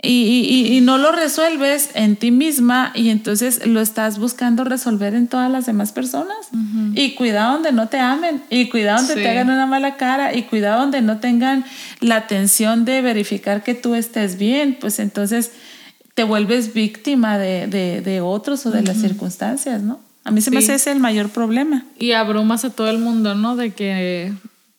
[0.00, 5.26] y, y, no lo resuelves en ti misma y entonces lo estás buscando resolver en
[5.26, 6.36] todas las demás personas.
[6.94, 10.44] Y cuidado donde no te amen, y cuidado donde te hagan una mala cara, y
[10.44, 11.64] cuidado donde no tengan
[11.98, 15.50] la atención de verificar que tú estés bien, pues entonces
[16.14, 19.98] te vuelves víctima de, de, de otros o de las circunstancias, ¿no?
[20.22, 21.86] A mí se me hace ese el mayor problema.
[21.98, 23.56] Y abrumas a todo el mundo, ¿no?
[23.56, 24.32] De que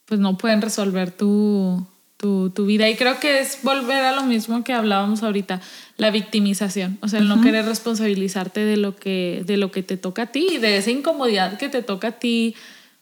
[0.05, 1.85] pues no pueden resolver tu
[2.19, 2.89] tu, tu, vida.
[2.89, 5.61] Y creo que es volver a lo mismo que hablábamos ahorita,
[5.95, 6.97] la victimización.
[7.01, 10.25] O sea, el no querer responsabilizarte de lo, que, de lo que te toca a
[10.27, 12.55] ti, de esa incomodidad que te toca a ti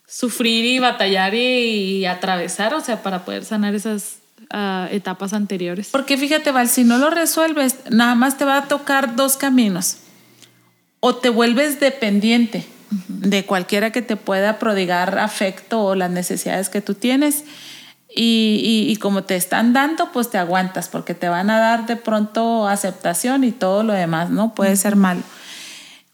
[0.08, 4.20] sufrir y batallar y, atravesar, o sea, para poder sanar esas
[4.52, 5.90] ah, etapas anteriores.
[5.92, 9.98] Porque fíjate, Val, si no lo resuelves, nada más te va a tocar dos caminos.
[11.00, 12.68] O te vuelves dependiente
[13.08, 17.44] de cualquiera que te pueda prodigar afecto o las necesidades que tú tienes
[18.18, 21.96] y, y, como te están dando, pues te aguantas porque te van a dar de
[21.96, 24.56] pronto aceptación y todo lo demás, ¿no?
[24.56, 25.22] Puede ser malo.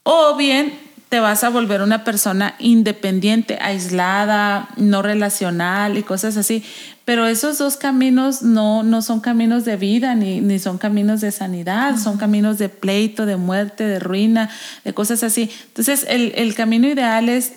[0.02, 6.64] O bien te vas a volver una persona independiente, aislada, no relacional y cosas así.
[7.04, 11.30] Pero esos dos caminos no, no son caminos de vida ni, ni son caminos de
[11.30, 14.50] sanidad, son caminos de pleito, de muerte, de ruina,
[14.84, 15.50] de cosas así.
[15.68, 17.52] Entonces el, el camino ideal es,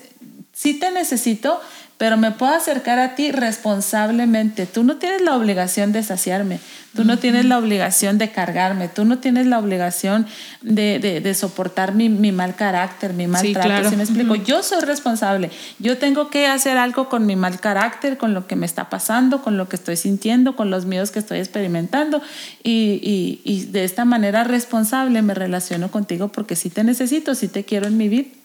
[0.52, 1.60] sí te necesito,
[1.98, 4.66] pero me puedo acercar a ti responsablemente.
[4.66, 6.60] Tú no tienes la obligación de saciarme,
[6.94, 10.26] tú no tienes la obligación de cargarme, tú no tienes la obligación
[10.62, 13.90] de, de, soportar mi, mi, mal carácter, mi mal trato.
[13.96, 14.36] me explico?
[14.36, 18.54] Yo soy responsable, yo tengo que hacer algo con mi mal carácter, con lo que
[18.54, 22.22] me está pasando, con lo que estoy sintiendo, con los miedos que estoy experimentando
[22.62, 27.48] y, y, y de esta manera responsable me relaciono contigo porque sí te necesito, sí
[27.48, 28.37] te quiero en mi vida.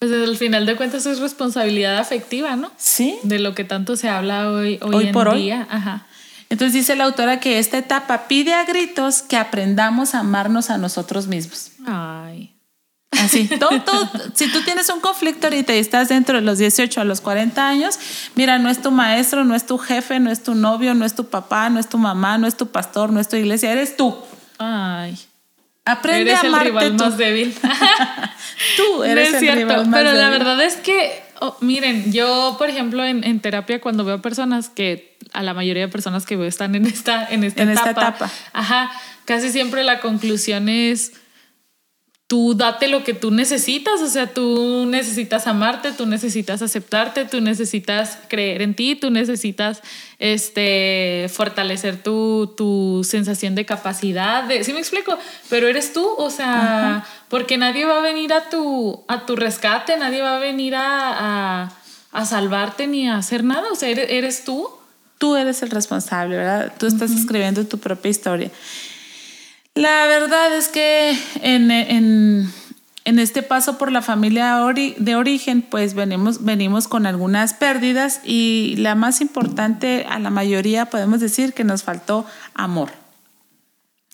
[0.00, 2.72] Pues al final de cuentas es responsabilidad afectiva, ¿no?
[2.78, 3.18] Sí.
[3.22, 5.66] De lo que tanto se habla hoy, hoy, en por día.
[5.70, 5.76] Hoy.
[5.76, 6.06] Ajá.
[6.48, 10.78] Entonces dice la autora que esta etapa pide a gritos que aprendamos a amarnos a
[10.78, 11.72] nosotros mismos.
[11.86, 12.56] Ay.
[13.10, 17.04] Así, todo, si tú tienes un conflicto ahorita y estás dentro de los 18 a
[17.04, 17.98] los 40 años,
[18.34, 21.14] mira, no es tu maestro, no es tu jefe, no es tu novio, no es
[21.14, 23.98] tu papá, no es tu mamá, no es tu pastor, no es tu iglesia, eres
[23.98, 24.16] tú.
[24.58, 25.18] Ay.
[25.84, 27.54] Aprende a amarte el rival más débil.
[28.76, 30.22] Tú eres el rival más Pero débil.
[30.22, 34.68] la verdad es que, oh, miren, yo, por ejemplo, en, en, terapia, cuando veo personas
[34.68, 37.90] que a la mayoría de personas que veo están en esta, en esta en etapa.
[37.90, 38.30] Esta etapa.
[38.52, 38.90] Ajá.
[39.24, 41.12] Casi siempre la conclusión es
[42.30, 47.40] tú date lo que tú necesitas, o sea, tú necesitas amarte, tú necesitas aceptarte, tú
[47.40, 49.82] necesitas creer en ti, tú necesitas
[50.20, 55.18] este, fortalecer tu, tu sensación de capacidad, de, ¿sí me explico?
[55.48, 59.96] Pero eres tú, o sea, porque nadie va a venir a tu, a tu rescate,
[59.96, 61.72] nadie va a venir a, a,
[62.12, 64.68] a salvarte ni a hacer nada, o sea, eres, eres, tú.
[65.18, 66.72] Tú eres el responsable, ¿verdad?
[66.78, 68.52] Tú estás escribiendo tu propia historia.
[69.74, 72.52] La verdad es que en, en,
[73.04, 78.20] en, este paso por la familia ori de origen, pues venimos, venimos con algunas pérdidas
[78.24, 82.90] y la más importante a la mayoría podemos decir que nos faltó amor.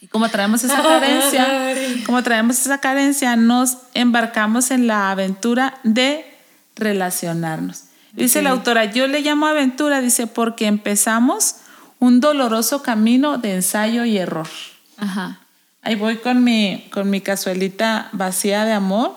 [0.01, 6.27] Y como traemos esa carencia, como traemos esa carencia, nos embarcamos en la aventura de
[6.75, 7.85] relacionarnos.
[8.13, 8.45] Dice okay.
[8.45, 11.57] la autora, yo le llamo aventura, dice, porque empezamos
[11.99, 14.49] un doloroso camino de ensayo y error.
[14.99, 15.41] Ajá.
[15.87, 19.15] Ahí voy con mi, con mi cazuelita vacía de amor,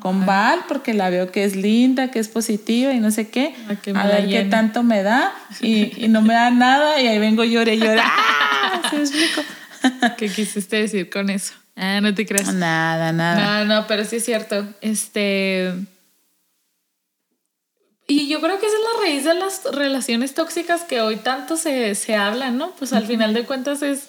[0.00, 3.54] con Val, porque la veo que es linda, que es positiva y no sé qué.
[3.68, 4.42] A, a ver llene.
[4.42, 7.78] qué tanto me da y, y, no me da nada y ahí vengo llore y
[7.78, 8.00] llore.
[8.02, 8.82] ¡Ah!
[8.90, 9.42] ¿Se me explico?
[10.16, 11.54] ¿Qué quisiste decir con eso?
[11.76, 12.52] Ah, no te creas.
[12.52, 13.64] Nada, nada.
[13.64, 14.66] No, no, pero sí es cierto.
[14.80, 15.72] Este.
[18.08, 21.56] Y yo creo que esa es la raíz de las relaciones tóxicas que hoy tanto
[21.56, 22.72] se, se habla, ¿no?
[22.72, 24.08] Pues al final de cuentas es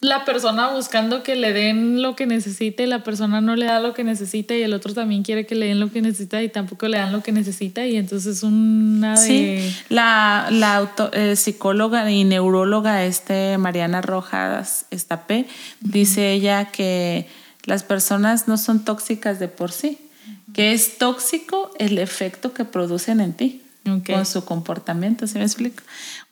[0.00, 3.80] la persona buscando que le den lo que necesita y la persona no le da
[3.80, 6.50] lo que necesita y el otro también quiere que le den lo que necesita y
[6.50, 9.26] tampoco le dan lo que necesita y entonces una de...
[9.26, 15.92] Sí, la, la auto, eh, psicóloga y neuróloga este Mariana Rojas Estapé, uh -huh.
[15.92, 17.26] dice ella que
[17.64, 20.52] las personas no son tóxicas de por sí, uh -huh.
[20.52, 23.62] que es tóxico el efecto que producen en ti.
[23.88, 24.14] Okay.
[24.14, 25.82] con su comportamiento, ¿sí me explico?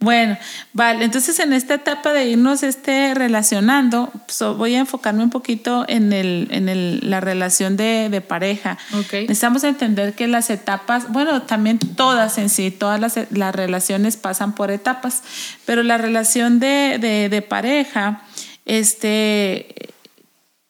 [0.00, 0.36] Bueno,
[0.72, 5.84] vale, entonces en esta etapa de irnos este, relacionando, so, voy a enfocarme un poquito
[5.88, 8.76] en, el, en el, la relación de, de pareja.
[9.04, 9.22] Okay.
[9.22, 14.54] Necesitamos entender que las etapas, bueno, también todas en sí, todas las, las relaciones pasan
[14.54, 15.22] por etapas,
[15.64, 18.22] pero la relación de, de, de pareja,
[18.64, 19.93] este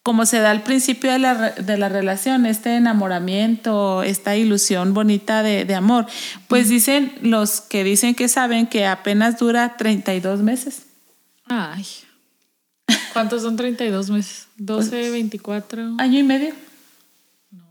[0.05, 5.43] como se da al principio de la, de la relación, este enamoramiento, esta ilusión bonita
[5.43, 6.07] de, de, amor,
[6.47, 10.83] pues dicen los que dicen que saben que apenas dura 32 meses.
[11.47, 11.87] Ay.
[13.15, 14.49] ¿Cuántos son 32 meses?
[14.59, 15.95] 12, pues, 24.
[15.97, 16.55] Año y medio.
[17.51, 17.65] No.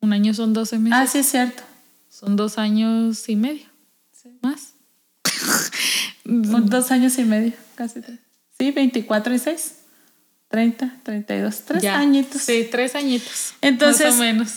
[0.00, 0.98] Un año son 12 meses.
[1.00, 1.62] Ah, sí, es cierto.
[2.10, 3.66] Son dos años y medio.
[4.10, 4.36] Sí.
[4.42, 4.72] Más.
[6.24, 8.00] dos años y medio, casi.
[8.58, 9.83] Sí, 24 y 6.
[10.48, 11.98] 30, 32, tres ya.
[11.98, 12.42] añitos.
[12.42, 13.54] Sí, tres añitos.
[13.60, 14.52] Entonces, más o menos.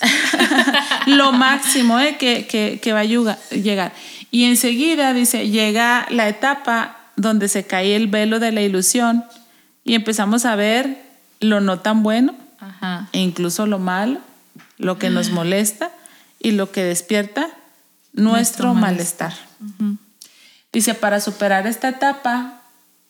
[1.07, 2.17] lo máximo ¿eh?
[2.17, 3.93] que, que, que va a llegar.
[4.29, 9.25] Y enseguida, dice, llega la etapa donde se cae el velo de la ilusión
[9.83, 11.01] y empezamos a ver
[11.39, 13.07] lo no tan bueno Ajá.
[13.11, 14.19] e incluso lo malo,
[14.77, 15.91] lo que nos molesta
[16.39, 17.49] y lo que despierta
[18.13, 19.33] nuestro, nuestro malestar.
[19.33, 19.81] malestar.
[19.81, 19.97] Uh -huh.
[20.71, 22.56] Dice, para superar esta etapa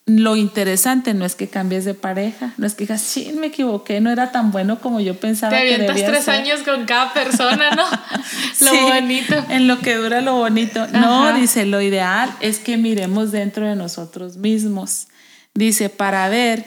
[0.08, 4.00] lo interesante no es que cambies de pareja, no es que digas, sí, me equivoqué,
[4.00, 5.52] no era tan bueno como yo pensaba.
[5.52, 6.34] Te avientas que tres ser.
[6.36, 7.84] años con cada persona, ¿no?
[8.62, 9.36] lo sí, bonito.
[9.50, 10.82] En lo que dura lo bonito.
[10.82, 10.98] Ajá.
[10.98, 15.08] No, dice, lo ideal es que miremos dentro de nosotros mismos.
[15.54, 16.66] Dice, para ver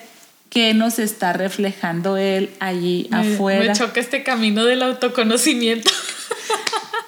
[0.51, 3.73] qué nos está reflejando él allí me, afuera.
[3.73, 5.91] Me choca este camino del autoconocimiento.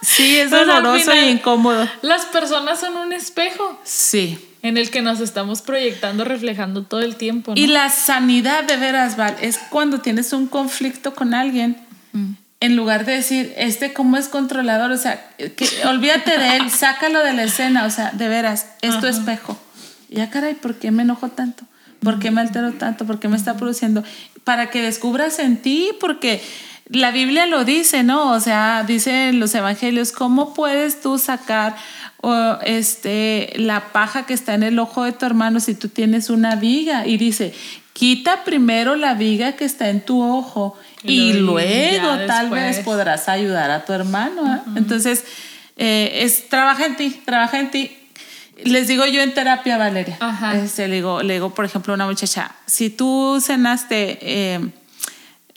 [0.01, 1.87] Sí, es doloroso final, y incómodo.
[2.01, 3.79] Las personas son un espejo.
[3.85, 7.53] Sí en el que nos estamos proyectando, reflejando todo el tiempo.
[7.55, 7.61] ¿no?
[7.61, 11.77] Y la sanidad de veras, Val, es cuando tienes un conflicto con alguien,
[12.13, 12.33] mm.
[12.61, 17.25] en lugar de decir, este cómo es controlador, o sea, que, olvídate de él, sácalo
[17.25, 19.59] de la escena, o sea, de veras, es tu espejo.
[20.09, 21.65] Ya, caray, ¿por qué me enojo tanto?
[22.01, 23.07] ¿Por qué me altero tanto?
[23.07, 24.05] ¿Por qué me está produciendo?
[24.45, 26.43] Para que descubras en ti, porque
[26.89, 28.33] la Biblia lo dice, ¿no?
[28.33, 31.77] O sea, dice en los evangelios, ¿cómo puedes tú sacar
[32.23, 36.31] o este, la paja que está en el ojo de tu hermano si tú tienes
[36.31, 37.07] una viga?
[37.07, 37.53] Y dice,
[37.93, 43.29] quita primero la viga que está en tu ojo y, y luego tal vez podrás
[43.29, 44.43] ayudar a tu hermano.
[44.43, 44.61] ¿eh?
[44.65, 44.79] Uh -huh.
[44.79, 45.25] Entonces,
[45.77, 47.91] eh, es, trabaja en ti, trabaja en ti.
[48.65, 50.17] Les digo yo en terapia, Valeria.
[50.55, 54.19] Este, le, digo, le digo, por ejemplo, a una muchacha, si tú cenaste...
[54.23, 54.61] Eh,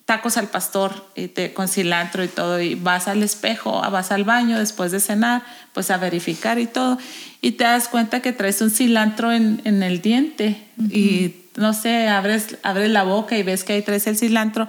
[0.05, 4.23] tacos al pastor y te, con cilantro y todo y vas al espejo, vas al
[4.23, 5.43] baño después de cenar,
[5.73, 6.97] pues a verificar y todo
[7.41, 10.95] y te das cuenta que traes un cilantro en, en el diente uh -huh.
[10.95, 14.67] y no sé, abres, abres la boca y ves que ahí traes el cilantro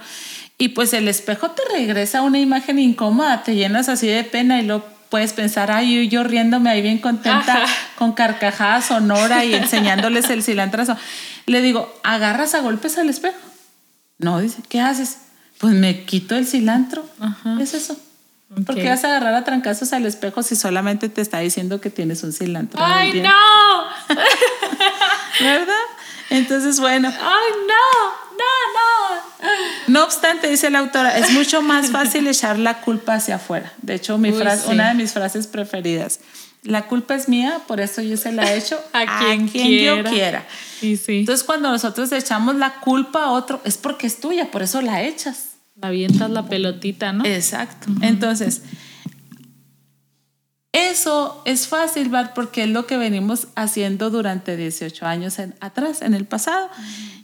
[0.59, 4.65] y pues el espejo te regresa una imagen incómoda, te llenas así de pena y
[4.65, 7.65] lo puedes pensar, ay, yo riéndome ahí bien contenta,
[7.99, 10.83] con carcajada sonora y enseñándoles el cilantro.
[11.47, 13.37] Le digo, agarras a golpes al espejo.
[14.19, 15.19] No, dice, ¿qué haces?
[15.59, 17.05] Pues me quito el cilantro.
[17.61, 17.97] Es eso.
[18.49, 21.81] porque ¿Por qué vas a agarrar a trancazos al espejo si solamente te está diciendo
[21.81, 22.79] que tienes un cilantro?
[22.83, 23.85] ¡Ay, no!
[25.41, 25.75] ¿Verdad?
[26.31, 27.09] Entonces, bueno.
[27.09, 28.27] ¡Ay, no!
[28.37, 28.45] ¡No,
[28.75, 29.53] no!
[29.89, 33.73] No obstante, dice la autora, es mucho más fácil echar la culpa hacia afuera.
[33.83, 36.21] De hecho, mi frase, una de mis frases preferidas.
[36.67, 40.47] La culpa es mía, por eso yo se la he hecho a quien, yo quiera.
[40.81, 40.99] sí.
[41.09, 45.03] Entonces, cuando nosotros echamos la culpa a otro, es porque es tuya, por eso la
[45.03, 45.57] echas.
[45.77, 47.25] La avientas la pelotita, ¿no?
[47.25, 47.89] Exacto.
[48.01, 48.63] Entonces,
[50.77, 56.13] eso es fácil, Bart, porque es lo que venimos haciendo durante 18 años atrás, en
[56.13, 56.69] el pasado,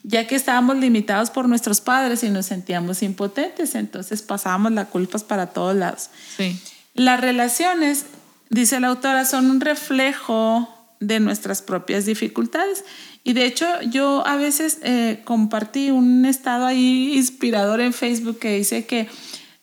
[0.02, 5.22] ya que estábamos limitados por nuestros padres y nos sentíamos impotentes, entonces pasábamos las culpas
[5.22, 6.08] para todos lados.
[6.34, 6.58] Sí.
[6.94, 8.06] Las relaciones,
[8.52, 10.68] dice la autora, son un reflejo
[11.00, 12.84] de nuestras propias dificultades.
[13.24, 18.56] Y de hecho, yo a veces eh, compartí un estado ahí inspirador en Facebook que
[18.56, 19.08] dice que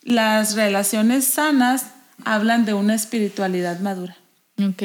[0.04, 1.92] las relaciones sanas
[2.26, 4.18] hablan de una espiritualidad madura.
[4.62, 4.84] Ok.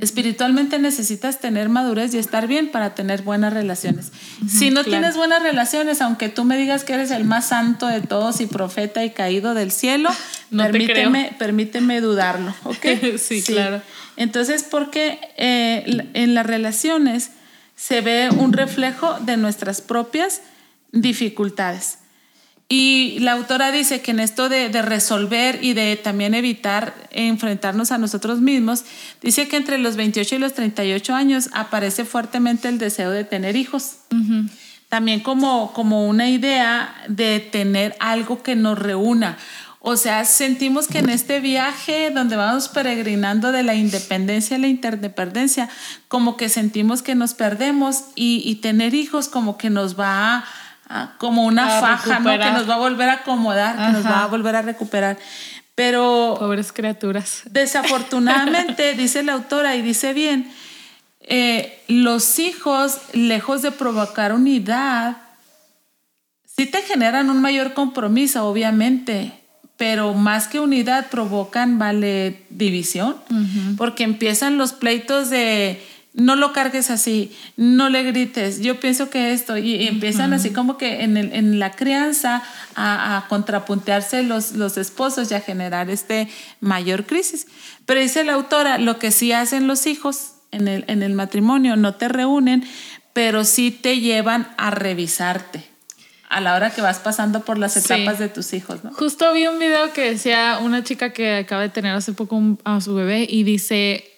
[0.00, 4.10] Espiritualmente necesitas tener madurez y estar bien para tener buenas relaciones.
[4.48, 8.00] si no tienes buenas relaciones, aunque tú me digas que eres el más santo de
[8.00, 10.10] todos y profeta y caído del cielo,
[10.50, 12.86] permíteme, permíteme dudarlo, ¿ok?
[13.18, 13.80] sí, claro.
[14.16, 17.30] Entonces, porque eh, en las relaciones
[17.76, 20.40] se ve un reflejo de nuestras propias
[20.90, 21.98] dificultades.
[22.68, 27.98] Y la autora dice que en esto de, resolver y de también evitar enfrentarnos a
[27.98, 28.84] nosotros mismos,
[29.22, 33.54] dice que entre los 28 y los 38 años aparece fuertemente el deseo de tener
[33.54, 33.98] hijos.
[34.88, 39.36] También como, como una idea de tener algo que nos reúna.
[39.78, 44.66] O sea, sentimos que en este viaje donde vamos peregrinando de la independencia a la
[44.66, 45.68] interdependencia,
[46.08, 50.44] como que sentimos que nos perdemos y, y tener hijos como que nos va a
[50.88, 52.30] Ah, como una faja, ¿no?
[52.30, 55.18] Que nos va a volver a acomodar, que nos va a volver a recuperar.
[55.74, 56.36] Pero...
[56.38, 57.42] Pobres criaturas.
[57.46, 60.50] Desafortunadamente, dice la autora y dice bien,
[61.20, 65.16] eh, los hijos, lejos de provocar unidad,
[66.44, 69.32] sí te generan un mayor compromiso, obviamente,
[69.76, 73.16] pero más que unidad provocan, vale, división,
[73.76, 75.84] porque empiezan los pleitos de
[76.16, 80.78] no lo cargues así, no le grites, yo pienso que esto, y, empiezan así como
[80.78, 82.42] que en, en la crianza
[82.74, 86.28] a, contrapuntearse los, los esposos y a generar este
[86.60, 87.46] mayor crisis.
[87.84, 91.76] Pero dice la autora, lo que sí hacen los hijos en el, en el matrimonio,
[91.76, 92.64] no te reúnen,
[93.12, 95.64] pero sí te llevan a revisarte
[96.30, 98.90] a la hora que vas pasando por las etapas de tus hijos, ¿no?
[98.94, 102.80] Justo vi un video que decía una chica que acaba de tener hace poco a
[102.80, 104.15] su bebé y dice,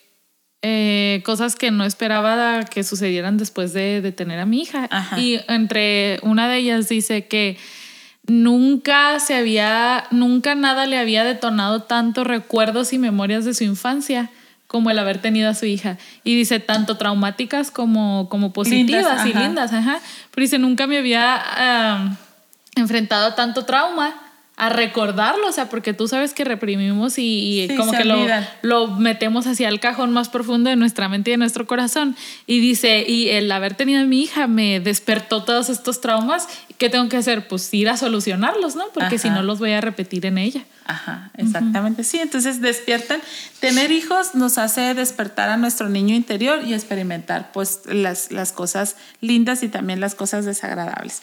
[0.63, 4.89] eh, cosas que no esperaba que sucedieran después de, tener a mi hija.
[5.17, 7.57] Y entre una de ellas dice que
[8.27, 14.31] nunca se había, nunca nada le había detonado tanto recuerdos y memorias de su infancia
[14.67, 15.97] como el haber tenido a su hija.
[16.25, 19.73] Y dice, tanto traumáticas como, como positivas y lindas.
[19.73, 20.01] Ajá.
[20.33, 22.17] Pero dice, nunca me había ah,
[22.75, 24.28] enfrentado a tanto trauma
[24.59, 28.17] a recordarlo, o sea, porque tú sabes que reprimimos y, como que lo,
[28.63, 32.17] lo, metemos hacia el cajón más profundo de nuestra mente y de nuestro corazón.
[32.45, 36.49] Y dice, y el haber tenido a mi hija me despertó todos estos traumas.
[36.79, 37.49] ¿Qué tengo que hacer?
[37.49, 38.85] Pues ir a solucionarlos, ¿no?
[38.95, 40.63] Porque si no los voy a repetir en ella.
[40.87, 42.05] Ajá, exactamente.
[42.05, 43.21] Sí, entonces despiertan.
[43.59, 48.95] Tener hijos nos hace despertar a nuestro niño interior y experimentar pues las, las cosas
[49.21, 51.21] lindas y también las cosas desagradables.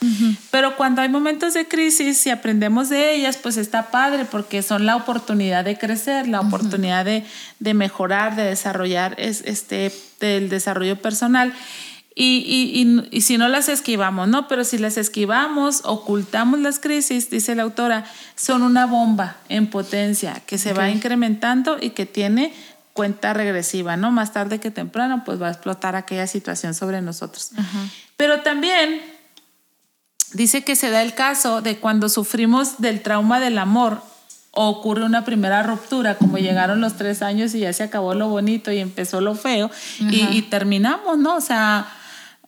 [0.51, 4.85] Pero cuando hay momentos de crisis y aprendemos de ellas, pues está padre porque son
[4.85, 7.23] la oportunidad de crecer, la oportunidad de,
[7.59, 11.53] de, mejorar, de desarrollar es, este, del desarrollo personal.
[12.17, 14.47] Y, y, y, si no las esquivamos, ¿no?
[14.47, 18.05] Pero si las esquivamos, ocultamos las crisis, dice la autora,
[18.37, 22.53] son una bomba en potencia que se va incrementando y que tiene
[22.93, 24.11] cuenta regresiva, ¿no?
[24.11, 27.51] Más tarde que temprano, pues va a explotar aquella situación sobre nosotros.
[28.15, 29.01] Pero también
[30.31, 34.01] dice que se da el caso de cuando sufrimos del trauma del amor
[34.51, 38.29] o ocurre una primera ruptura, como llegaron los tres años y ya se acabó lo
[38.29, 41.35] bonito y empezó lo feo y, y terminamos, ¿no?
[41.35, 41.85] O sea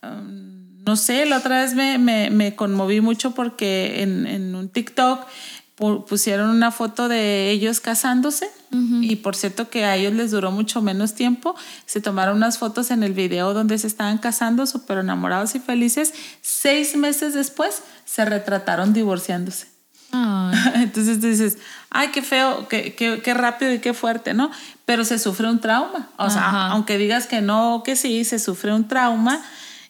[0.02, 1.98] no sé, la otra vez me,
[2.30, 5.28] me, conmoví mucho porque en, un TikTok
[6.08, 10.82] pusieron una foto de ellos casándose y por cierto que a ellos les duró mucho
[10.82, 11.56] menos tiempo.
[11.86, 16.14] Se tomaron unas fotos en el video donde se estaban casando súper enamorados y felices.
[16.41, 19.68] Seis meses después se retrataron divorciándose.
[20.76, 21.58] Entonces dices,
[21.89, 24.52] ay, qué feo, qué, qué, qué, rápido y qué fuerte, ¿no?
[24.86, 26.10] Pero se sufre un trauma.
[26.18, 29.41] O sea, aunque digas que no, que sí, se sufre un trauma.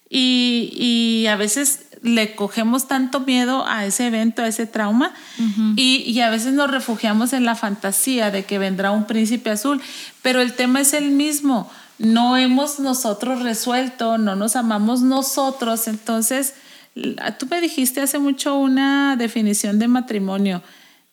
[0.09, 5.13] Y, y, a veces le cogemos tanto miedo a ese evento, a ese trauma,
[5.75, 9.81] y, y, a veces nos refugiamos en la fantasía de que vendrá un príncipe azul,
[10.21, 11.69] pero el tema es el mismo.
[11.99, 16.53] No hemos nosotros resuelto, no nos amamos nosotros, entonces
[17.37, 20.63] Tú me dijiste hace mucho una definición de matrimonio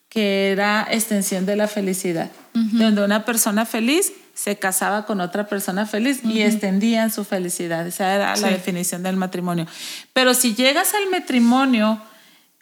[0.08, 5.86] que era extensión de la felicidad, donde una persona feliz se casaba con otra persona
[5.86, 7.86] feliz y extendían su felicidad.
[7.86, 9.66] Esa era la definición del matrimonio.
[10.12, 12.00] Pero si llegas al matrimonio...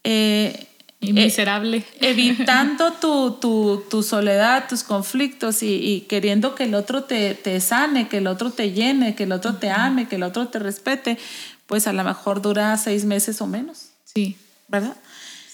[0.04, 0.68] Eh,
[1.00, 1.84] miserable.
[2.00, 7.60] evitando tu, tu, tu, soledad, tus conflictos y, y, queriendo que el otro te, te,
[7.60, 10.58] sane, que el otro te llene, que el otro te ame, que el otro te
[10.58, 11.18] respete,
[11.66, 13.90] pues a lo mejor dura seis meses o menos.
[14.04, 14.36] Sí.
[14.68, 14.96] ¿Verdad?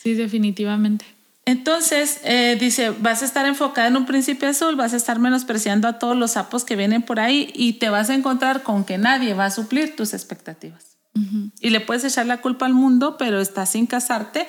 [0.03, 1.05] Sí, definitivamente.
[1.49, 5.88] Entonces, eh, dice, vas a estar enfocada en un príncipe azul, vas a estar menospreciando
[5.88, 8.99] a todos los sapos que vienen por ahí y te vas a encontrar con que
[8.99, 10.99] nadie va a suplir tus expectativas.
[11.61, 14.46] Y le puedes echar la culpa al mundo, pero estás sin casarte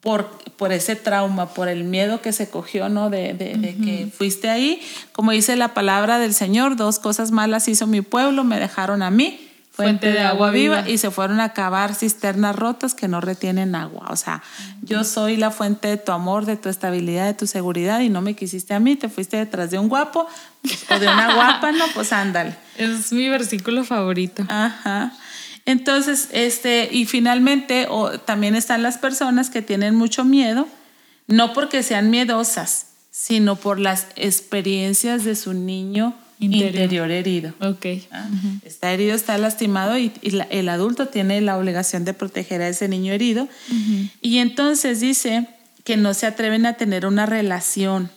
[0.00, 3.10] por, por ese trauma, por el miedo que se cogió, ¿no?
[3.10, 4.82] De, de que fuiste ahí.
[5.12, 9.10] Como dice la palabra del Señor, dos cosas malas hizo mi pueblo, me dejaron a
[9.12, 9.47] mí
[9.78, 14.08] fuente de agua viva y se fueron a cavar cisternas rotas que no retienen agua.
[14.10, 14.42] O sea,
[14.82, 18.20] yo soy la fuente de tu amor, de tu estabilidad, de tu seguridad y no
[18.20, 20.26] me quisiste a mí, te fuiste detrás de un guapo
[20.90, 22.56] o de una guapa, no, pues ándale.
[22.76, 24.44] Es mi versículo favorito.
[24.48, 25.12] Ajá.
[25.64, 30.66] Entonces, este, y finalmente o, también están las personas que tienen mucho miedo,
[31.28, 37.52] no porque sean miedosas, sino por las experiencias de su niño Interior, herido.
[37.60, 37.86] Ok.
[38.10, 38.28] Ah,
[38.64, 43.12] está herido, está lastimado y, el adulto tiene la obligación de proteger a ese niño
[43.12, 43.48] herido.
[44.20, 45.48] Y entonces dice
[45.84, 48.10] que no se atreven a tener una relación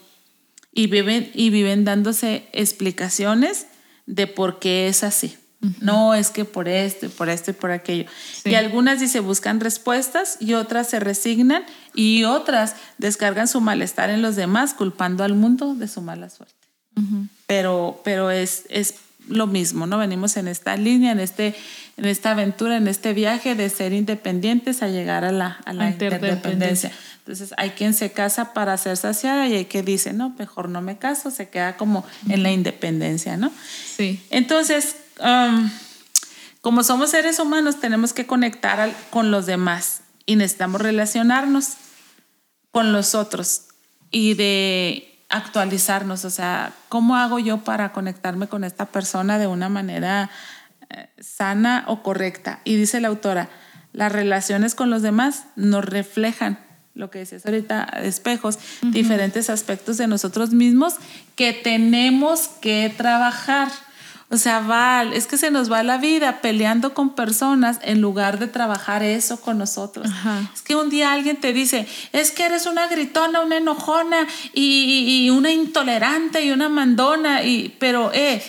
[0.72, 3.66] y viven, y viven dándose explicaciones
[4.06, 5.36] de por qué es así.
[5.80, 8.06] No, es que por esto y por esto y por aquello.
[8.44, 11.64] Y algunas dice buscan respuestas y otras se resignan
[11.94, 16.66] y otras descargan su malestar en los demás culpando al mundo de su mala suerte
[17.52, 18.94] pero, pero es, es
[19.28, 19.98] lo mismo, ¿no?
[19.98, 21.54] Venimos en esta línea, en, este,
[21.98, 25.90] en esta aventura, en este viaje de ser independientes a llegar a la, a la
[25.90, 26.90] interdependencia.
[27.18, 30.80] Entonces, hay quien se casa para ser saciada y hay quien dice, no, mejor no
[30.80, 33.52] me caso, se queda como en la independencia, ¿no?
[33.98, 34.18] Sí.
[34.30, 35.70] Entonces, um,
[36.62, 41.74] como somos seres humanos, tenemos que conectar con los demás y necesitamos relacionarnos
[42.70, 43.64] con los otros
[44.10, 49.68] y de actualizarnos, o sea, ¿cómo hago yo para conectarme con esta persona de una
[49.68, 50.30] manera
[50.90, 52.60] eh, sana o correcta?
[52.64, 53.48] Y dice la autora,
[53.92, 56.58] las relaciones con los demás nos reflejan
[56.94, 60.96] lo que decías ahorita, espejos, diferentes aspectos de nosotros mismos
[61.36, 63.70] que tenemos que trabajar.
[64.32, 68.38] O sea, Val, es que se nos va la vida peleando con personas en lugar
[68.38, 70.08] de trabajar eso con nosotros.
[70.54, 75.28] Es que un día alguien te dice, es que eres una gritona, una enojona y,
[75.28, 78.42] una intolerante y una mandona, y, pero, eh,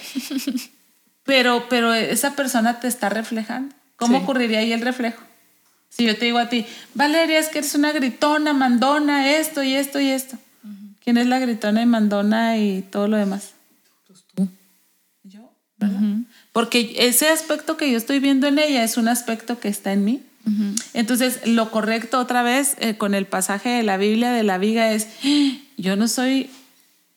[1.25, 3.75] pero, pero esa persona te está reflejando.
[3.97, 5.21] ¿Cómo ocurriría ahí el reflejo?
[5.89, 9.73] Si yo te digo a ti, Valeria, es que eres una gritona, mandona, esto y
[9.73, 10.37] esto y esto.
[11.03, 13.51] ¿Quién es la gritona y mandona y todo lo demás?
[16.51, 20.05] Porque ese aspecto que yo estoy viendo en ella es un aspecto que está en
[20.05, 20.21] mí.
[20.93, 24.91] Entonces, lo correcto otra vez eh, con el pasaje de la Biblia de la viga
[24.91, 25.07] es,
[25.77, 26.49] yo no soy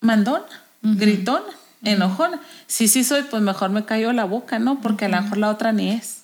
[0.01, 0.47] mandona,
[0.83, 1.45] gritona,
[1.83, 2.41] enojona.
[2.67, 4.81] Si sí soy, pues mejor me cayó la boca, ¿no?
[4.81, 6.23] Porque a lo mejor la otra ni es.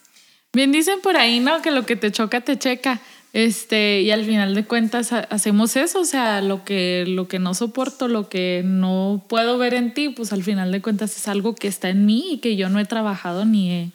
[0.52, 1.60] Bien dicen por ahí, ¿no?
[1.62, 3.00] Que lo que te choca, te checa.
[3.32, 7.54] Este, y al final de cuentas hacemos eso, o sea, lo que, lo que no
[7.54, 11.54] soporto, lo que no puedo ver en ti, pues al final de cuentas es algo
[11.54, 13.90] que está en mí y que yo no he trabajado ni he,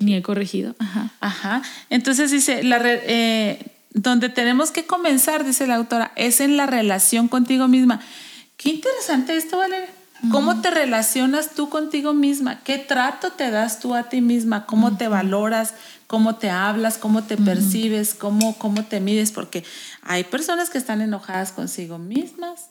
[0.00, 0.74] ni he corregido.
[0.80, 1.10] Ajá.
[1.20, 1.62] Ajá.
[1.90, 7.28] Entonces dice, la eh, donde tenemos que comenzar, dice la autora, es en la relación
[7.28, 8.00] contigo misma.
[8.56, 9.90] Qué interesante esto, Valeria.
[10.30, 12.60] ¿Cómo te relacionas tú contigo misma?
[12.62, 14.66] ¿Qué trato te das tú a ti misma?
[14.66, 15.74] ¿Cómo te valoras?
[16.10, 16.98] ¿Cómo te hablas?
[16.98, 18.14] ¿Cómo te percibes?
[18.14, 19.30] ¿Cómo, ¿Cómo te mides?
[19.30, 19.62] Porque
[20.02, 22.70] hay personas que están enojadas consigo mismas.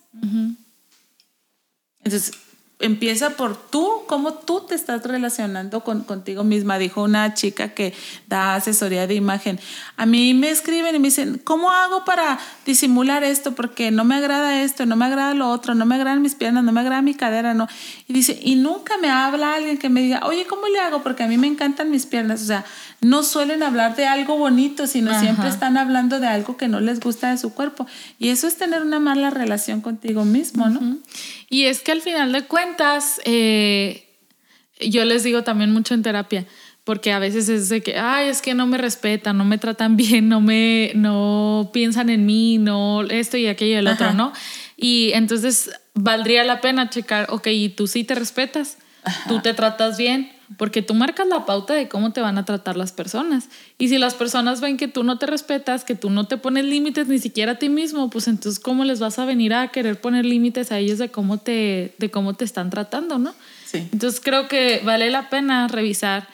[2.04, 2.34] Entonces,
[2.80, 6.80] empieza por tú, cómo tú te estás relacionando con, contigo misma.
[6.80, 7.94] Dijo una chica que
[8.28, 9.60] da asesoría de imagen.
[9.98, 13.54] A mí me escriben y me dicen, ¿cómo hago para disimular esto?
[13.54, 16.64] Porque no me agrada esto, no me agrada lo otro, no me agradan mis piernas,
[16.64, 17.68] no me agrada mi cadera, no.
[18.08, 21.04] Y dice, y nunca me habla alguien que me diga, oye, ¿cómo le hago?
[21.04, 22.42] Porque a mí me encantan mis piernas.
[22.42, 22.66] O sea,
[23.02, 27.00] no suelen hablar de algo bonito, sino siempre están hablando de algo que no les
[27.00, 27.88] gusta de su cuerpo.
[28.18, 30.98] Y eso es tener una mala relación contigo mismo, ¿no?
[31.50, 32.69] Y es que al final de cuentas,
[33.26, 34.06] eh,
[34.80, 36.46] yo les digo también mucho en terapia,
[36.84, 39.96] porque a veces es de que, ay, es que no me respetan, no me tratan
[39.98, 44.34] bien, no me, no piensan en mí, no esto y aquello y el otro, ¿no?
[44.78, 48.78] Y entonces valdría la pena checar, ok, y tú sí te respetas,
[49.28, 52.76] tú te tratas bien, porque tú marcas la pauta de cómo te van a tratar
[52.76, 53.50] las personas.
[53.78, 56.66] Y si las personas ven que tú no te respetas, que tú no te pones
[56.66, 60.02] límites ni siquiera a ti mismo, pues entonces cómo les vas a venir a querer
[60.02, 63.34] poner límites a ellos de cómo te, de cómo te están tratando, ¿no?
[63.66, 63.88] Sí.
[63.92, 66.28] Entonces creo que vale la pena revisar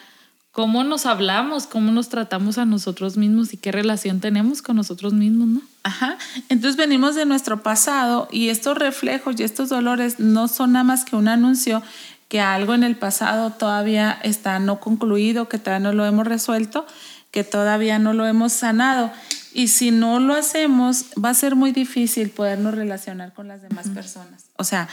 [0.56, 5.12] cómo nos hablamos, cómo nos tratamos a nosotros mismos y qué relación tenemos con nosotros
[5.12, 5.60] mismos, ¿no?
[5.82, 6.16] Ajá.
[6.48, 11.04] Entonces venimos de nuestro pasado y estos reflejos y estos dolores no son nada más
[11.04, 11.82] que un anuncio
[12.28, 16.86] que algo en el pasado todavía está no concluido, que todavía no lo hemos resuelto,
[17.30, 19.12] que todavía no lo hemos sanado.
[19.52, 23.88] Y si no lo hacemos, va a ser muy difícil podernos relacionar con las demás
[23.88, 24.46] personas.
[24.56, 24.88] O sea,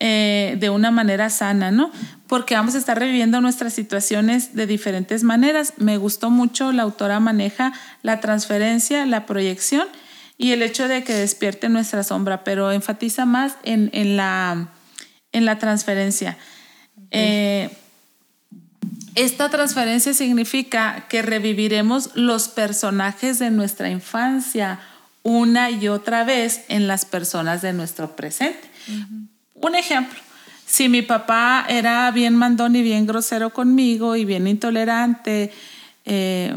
[0.00, 1.90] eh, de una manera sana, ¿no?
[2.26, 5.74] Porque vamos a estar reviviendo nuestras situaciones de diferentes maneras.
[5.76, 7.72] Me gustó mucho, la autora maneja
[8.02, 9.86] la transferencia, la proyección
[10.36, 14.68] y el hecho de que despierte nuestra sombra, pero enfatiza más en, en la,
[15.30, 16.38] en la transferencia.
[17.14, 17.70] Eh,
[19.14, 24.80] esta transferencia significa que reviviremos los personajes de nuestra infancia
[25.22, 28.68] una y otra vez en las personas de nuestro presente.
[29.54, 30.18] Un ejemplo,
[30.66, 35.52] si mi papá era bien mandón y bien grosero conmigo y bien intolerante,
[36.04, 36.54] eh,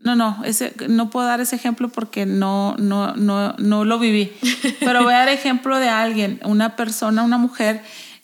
[0.00, 4.32] no, no, ese, no puedo dar ese ejemplo porque no, no, no, no lo viví,
[4.80, 7.82] pero voy a dar ejemplo de alguien, una persona, una mujer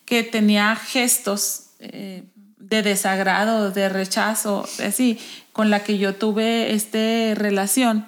[0.09, 2.25] que tenía gestos eh,
[2.57, 5.19] de desagrado, de rechazo, así,
[5.53, 8.07] con la que yo tuve esta relación.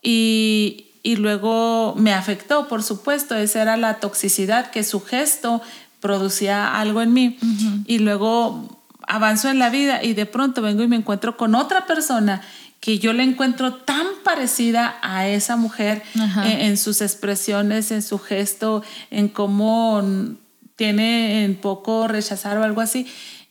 [0.00, 5.60] Y, y luego me afectó, por supuesto, esa era la toxicidad, que su gesto
[6.00, 7.36] producía algo en mí.
[7.84, 11.84] Y luego avanzo en la vida y de pronto vengo y me encuentro con otra
[11.84, 12.40] persona
[12.80, 18.18] que yo le encuentro tan parecida a esa mujer en, en, sus expresiones, en su
[18.18, 20.02] gesto, en cómo
[20.76, 23.06] tiene en poco rechazar o algo así.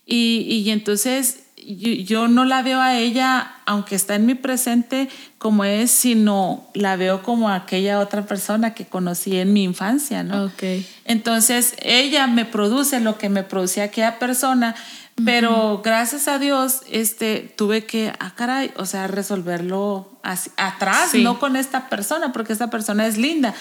[0.06, 5.08] Y, y entonces yo, no la veo a ella, aunque está en mi presente,
[5.38, 10.44] como es, sino la veo como aquella otra persona que conocí en mi infancia, ¿no?
[10.44, 10.86] Okay.
[11.04, 14.74] Entonces ella me produce lo que me producía aquella persona,
[15.22, 20.10] pero gracias a Dios, este, tuve que, ah, caray, o sea, resolverlo
[20.56, 23.54] atrás, no con esta persona, porque esta persona es linda.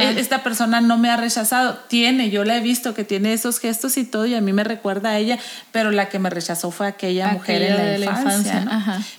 [0.00, 3.60] E, esta persona no me ha rechazado, tiene, yo la he visto que tiene esos
[3.60, 5.38] gestos y todo, y a mí me recuerda a ella,
[5.70, 8.64] pero la que me rechazó fue aquella, mujer en la infancia.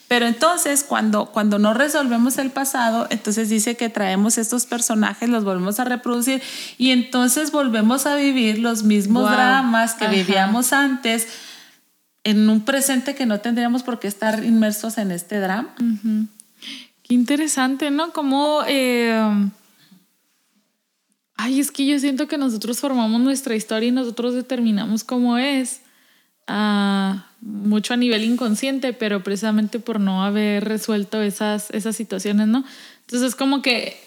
[0.10, 5.46] Pero entonces, cuando, cuando no resolvemos el pasado, entonces dice que traemos estos personajes, los
[5.46, 6.42] volvemos a reproducir,
[6.78, 11.28] y entonces volvemos a vivir los mismos dramas que vivíamos antes
[12.28, 15.74] en un presente que no tendríamos por qué estar inmersos en este drama.
[17.04, 18.12] Qué interesante, ¿no?
[18.12, 18.64] Como...
[18.68, 19.50] Eh,
[21.38, 25.80] ay, es que yo siento que nosotros formamos nuestra historia y nosotros determinamos cómo es.
[26.48, 32.66] Ah, mucho a nivel inconsciente, pero precisamente por no haber resuelto esas, esas situaciones, ¿no?
[33.06, 33.98] Entonces es como que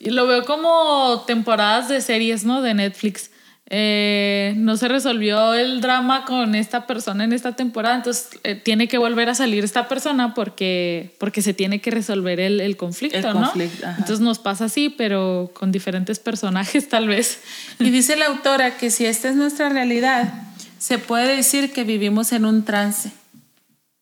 [0.00, 2.60] lo veo como temporadas de series, ¿no?
[2.60, 3.30] De Netflix
[3.70, 8.88] eh, no se resolvió el drama con esta persona en esta temporada, entonces eh, tiene
[8.88, 13.52] que volver a salir esta persona porque, porque se tiene que resolver el, conflicto, ¿no?
[13.54, 17.40] Entonces nos pasa así, pero con diferentes personajes tal vez.
[17.78, 20.32] Y dice la autora que si esta es nuestra realidad,
[20.78, 23.12] se puede decir que vivimos en un trance.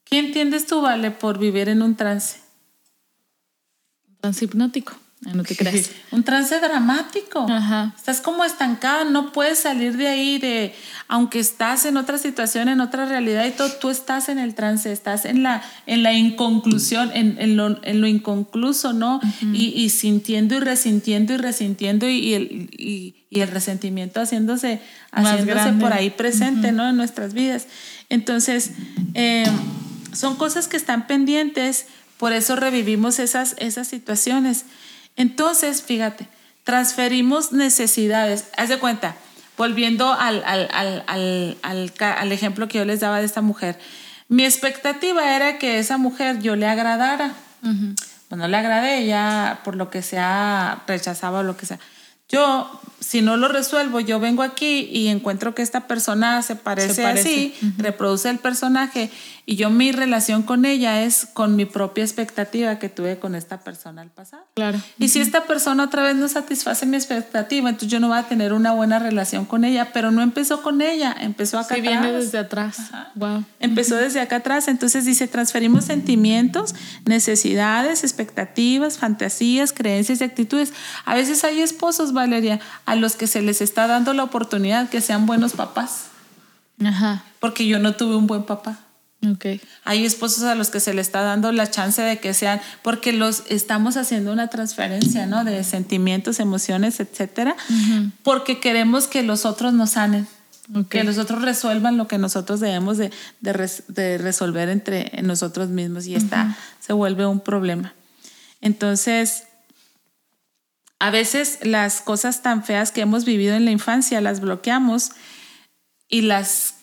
[0.04, 2.38] ¿Qué entiendes tú, Vale, por vivir en un trance?
[4.08, 4.92] Un trance hipnótico.
[5.22, 5.90] No te creas.
[6.12, 7.46] Un trance dramático.
[7.96, 10.74] Estás como estancada, no puedes salir de ahí, de,
[11.08, 14.92] aunque estás en otra situación, en otra realidad y todo, tú estás en el trance,
[14.92, 19.20] estás en la, en la inconclusión, en, en, lo, en lo, inconcluso, ¿no?
[19.52, 24.80] y, y, sintiendo y resintiendo y resintiendo y, el, y, y el resentimiento haciéndose,
[25.12, 26.88] haciéndose por ahí presente, ¿no?
[26.88, 27.66] En nuestras vidas.
[28.10, 28.72] Entonces,
[29.14, 29.46] eh,
[30.12, 31.86] son cosas que están pendientes,
[32.18, 34.64] por eso revivimos esas, esas situaciones.
[35.16, 36.28] Entonces, fíjate,
[36.64, 38.46] transferimos necesidades.
[38.56, 39.16] Haz de cuenta,
[39.56, 43.78] volviendo al, al, al, al, ejemplo que yo les daba de esta mujer,
[44.28, 47.32] mi expectativa era que esa mujer yo le agradara.
[47.62, 51.78] Pues no le agradé, ella por lo que sea rechazaba o lo que sea.
[52.28, 57.06] Yo, si no lo resuelvo, yo vengo aquí y encuentro que esta persona se parece,
[57.06, 59.12] así, reproduce el personaje
[59.48, 63.60] y yo mi relación con ella es con mi propia expectativa que tuve con esta
[63.60, 64.42] persona al pasado.
[64.56, 64.80] Claro.
[64.98, 68.24] Y si esta persona otra vez no satisface mi expectativa, entonces yo no voy a
[68.24, 72.02] tener una buena relación con ella, pero no empezó con ella, empezó acá sí, atrás.
[72.02, 72.78] viene desde atrás.
[73.14, 73.44] Wow.
[73.60, 80.72] Empezó desde acá atrás, entonces dice, transferimos sentimientos, necesidades, expectativas, fantasías, creencias y actitudes.
[81.04, 85.00] A veces hay esposos, Valeria, a los que se les está dando la oportunidad que
[85.00, 86.06] sean buenos papás.
[86.84, 87.24] Ajá.
[87.40, 88.78] Porque yo no tuve un buen papá.
[89.34, 89.60] Okay.
[89.84, 93.12] Hay esposos a los que se le está dando la chance de que sean, porque
[93.12, 95.42] los estamos haciendo una transferencia, ¿no?
[95.42, 97.56] De sentimientos, emociones, etcétera,
[98.22, 100.28] porque queremos que los otros nos sanen,
[100.90, 106.14] que los otros resuelvan lo que nosotros debemos de, de, resolver entre nosotros mismos y
[106.14, 107.94] está, se vuelve un problema.
[108.60, 109.44] Entonces,
[110.98, 115.12] a veces las cosas tan feas que hemos vivido en la infancia las bloqueamos
[116.08, 116.76] y las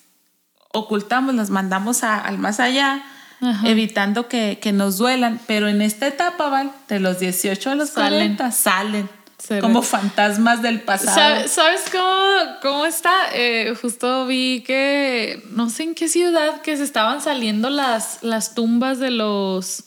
[0.73, 3.03] ocultamos, las mandamos al más allá,
[3.63, 5.39] evitando que, nos duelan.
[5.47, 8.35] Pero en esta etapa, Val, de los 18 a los salen.
[8.35, 9.09] 40, salen.
[9.61, 11.47] como fantasmas del pasado.
[11.47, 13.13] ¿Sabes cómo, cómo está?
[13.33, 18.55] Eh, justo vi que, no sé en qué ciudad, que se estaban saliendo las, las
[18.55, 19.85] tumbas de los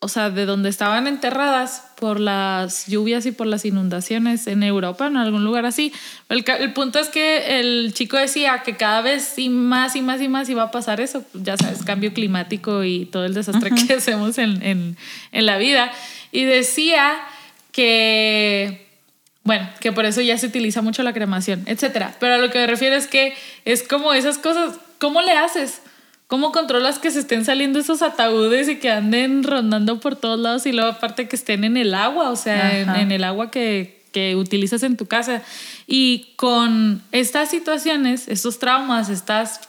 [0.00, 5.06] o sea, de donde estaban enterradas por las lluvias y por las inundaciones en Europa,
[5.06, 5.92] en algún lugar así.
[6.28, 6.44] El,
[6.74, 10.48] punto es que el chico decía que cada vez y más y más y más
[10.50, 14.62] iba a pasar eso, ya sabes, cambio climático y todo el desastre que hacemos en,
[14.62, 14.96] en,
[15.32, 15.90] en la vida.
[16.30, 17.18] Y decía
[17.72, 18.86] que,
[19.44, 22.14] bueno, que por eso ya se utiliza mucho la cremación, etcétera.
[22.20, 23.34] Pero a lo que me refiero es que
[23.64, 25.80] es como esas cosas, ¿cómo le haces?
[26.26, 30.66] ¿Cómo controlas que se estén saliendo esos ataúdes y que anden rondando por todos lados
[30.66, 34.34] y luego aparte que estén en el agua, o sea, en, el agua que, que,
[34.34, 35.42] utilizas en tu casa?
[35.86, 39.60] Y con estas situaciones, estos traumas, estas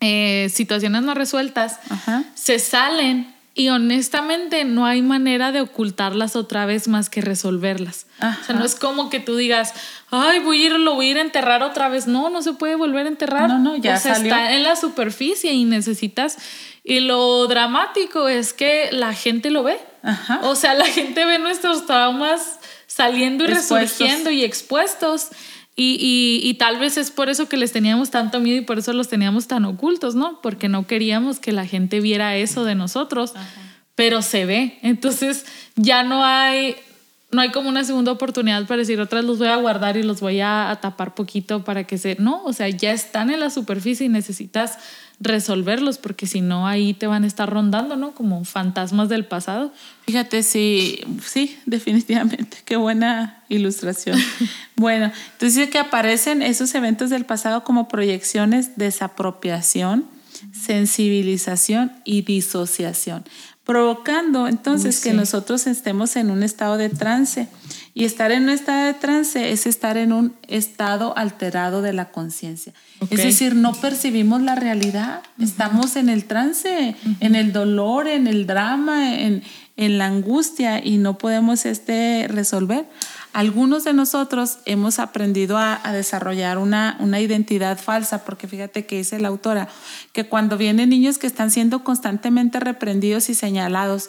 [0.00, 1.78] eh, situaciones no resueltas,
[2.34, 8.06] se salen y honestamente no hay manera de ocultarlas otra vez más que resolverlas.
[8.18, 9.74] O sea, no es como que tú digas,
[10.10, 12.06] ay, voy a ir, lo voy a ir a enterrar otra vez.
[12.06, 13.48] No, no se puede volver a enterrar.
[13.48, 16.38] No, no, ya o sea, está en la superficie y necesitas.
[16.84, 19.78] Y lo dramático es que la gente lo ve.
[20.42, 25.28] O sea, la gente ve nuestros traumas saliendo y resurgiendo y expuestos.
[25.76, 28.92] Y, y, tal vez es por eso que les teníamos tanto miedo y por eso
[28.92, 30.40] los teníamos tan ocultos, ¿no?
[30.42, 33.32] Porque no queríamos que la gente viera eso de nosotros,
[33.94, 34.78] pero se ve.
[34.82, 35.46] Entonces
[35.76, 36.76] ya no hay,
[37.30, 40.20] no hay como una segunda oportunidad para decir, otras los voy a guardar y los
[40.20, 42.16] voy a, a tapar poquito para que se...
[42.18, 44.76] No, o sea, ya están en la superficie y necesitas
[45.20, 48.12] resolverlos, porque si no ahí te van a estar rondando, ¿no?
[48.14, 49.70] Como fantasmas del pasado.
[50.06, 54.18] Fíjate, sí, sí, definitivamente, qué buena ilustración.
[54.76, 60.06] bueno, entonces que aparecen esos eventos del pasado como proyecciones, desapropiación,
[60.52, 63.24] sensibilización y disociación,
[63.64, 67.48] provocando entonces que nosotros estemos en un estado de trance.
[68.00, 72.10] Y estar en un estado de trance es estar en un estado alterado de la
[72.10, 72.72] conciencia.
[73.10, 78.46] Es decir, no percibimos la realidad, estamos en el trance, en el dolor, en el
[78.46, 79.42] drama, en,
[79.76, 82.86] en la angustia y no podemos este, resolver.
[83.34, 88.96] Algunos de nosotros hemos aprendido a, a, desarrollar una, una identidad falsa, porque fíjate que
[88.96, 89.68] dice la autora,
[90.14, 94.08] que cuando vienen niños que están siendo constantemente reprendidos y señalados,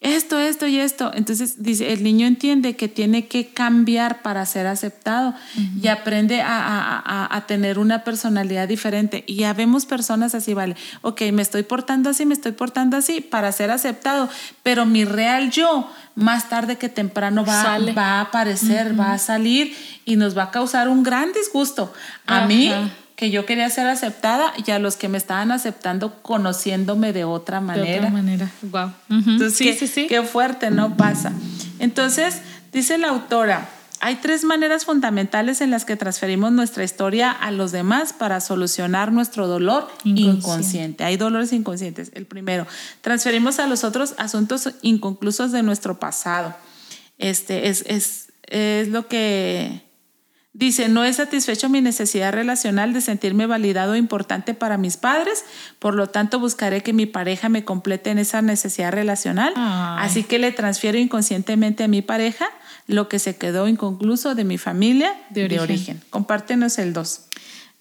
[0.00, 1.10] esto, esto y esto.
[1.12, 5.34] Entonces, dice, el niño entiende que tiene que cambiar para ser aceptado
[5.82, 9.24] y aprende a, tener una personalidad diferente.
[9.26, 13.20] Y ya vemos personas así, vale, ok, me estoy portando así, me estoy portando así
[13.20, 14.28] para ser aceptado,
[14.62, 19.74] pero mi real yo, más tarde que temprano va, va a aparecer, va a salir
[20.04, 21.92] y nos va a causar un gran disgusto.
[22.26, 22.72] A mí
[23.18, 27.60] que yo quería ser aceptada y a los que me estaban aceptando conociéndome de otra
[27.60, 27.90] manera.
[27.90, 28.92] De otra manera, wow.
[29.10, 30.06] Entonces, sí, qué, sí, sí.
[30.06, 30.96] qué fuerte, ¿no?
[30.96, 31.32] Pasa.
[31.80, 32.42] Entonces,
[32.72, 37.72] dice la autora, hay tres maneras fundamentales en las que transferimos nuestra historia a los
[37.72, 41.02] demás para solucionar nuestro dolor inconsciente.
[41.02, 42.12] Hay dolores inconscientes.
[42.14, 42.68] El primero,
[43.00, 46.54] transferimos a los otros asuntos inconclusos de nuestro pasado.
[47.18, 49.87] Este es, es, es lo que
[50.54, 55.44] Dice, no he satisfecho mi necesidad relacional de sentirme validado e importante para mis padres,
[55.78, 60.38] por lo tanto buscaré que mi pareja me complete en esa necesidad relacional, así que
[60.38, 62.48] le transfiero inconscientemente a mi pareja
[62.86, 66.02] lo que se quedó inconcluso de mi familia de origen.
[66.10, 67.20] Compártenos el 2.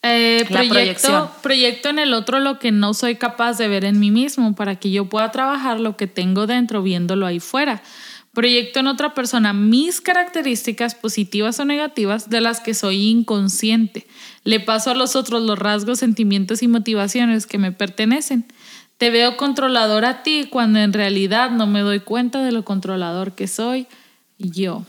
[0.03, 4.11] Eh, proyecto, proyecto en el otro lo que no soy capaz de ver en mí
[4.11, 7.81] mismo para que yo pueda trabajar lo que tengo dentro viéndolo ahí fuera.
[8.37, 14.05] Proyecto en otra persona mis características positivas o negativas de las que soy inconsciente.
[14.43, 18.45] Le paso a los otros los rasgos, sentimientos y motivaciones que me pertenecen.
[18.99, 23.31] Te veo controlador a ti cuando en realidad no me doy cuenta de lo controlador
[23.31, 23.87] que soy
[24.37, 24.85] yo.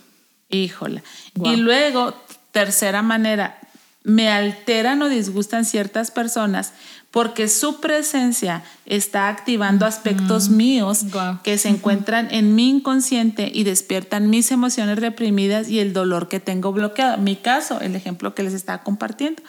[0.51, 1.03] Híjole.
[1.43, 2.13] Y luego,
[2.53, 3.59] tercera manera,
[4.03, 6.75] me alteran o disgustan ciertas personas
[7.11, 11.07] porque su presencia está activando aspectos míos
[11.43, 16.39] que se encuentran en mi inconsciente y despiertan mis emociones reprimidas y el dolor que
[16.39, 17.17] tengo bloqueado.
[17.17, 19.43] Mi caso, el ejemplo que les estaba compartiendo,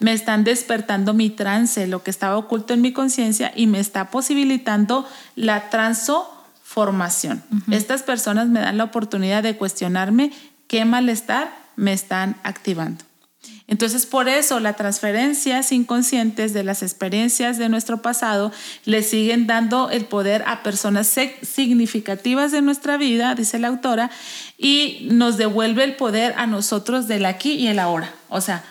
[0.00, 4.10] me están despertando mi trance, lo que estaba oculto en mi conciencia y me está
[4.10, 5.06] posibilitando
[5.36, 7.44] la transformación.
[7.70, 10.32] Estas personas me dan la oportunidad de cuestionarme
[10.66, 13.04] qué malestar me están activando.
[13.66, 18.52] Entonces, por eso las transferencias inconscientes de las experiencias de nuestro pasado
[18.84, 21.10] le siguen dando el poder a personas
[21.42, 24.10] significativas de nuestra vida, dice la autora,
[24.58, 28.12] y nos devuelve el poder a nosotros del aquí y el ahora.
[28.28, 28.64] O sea,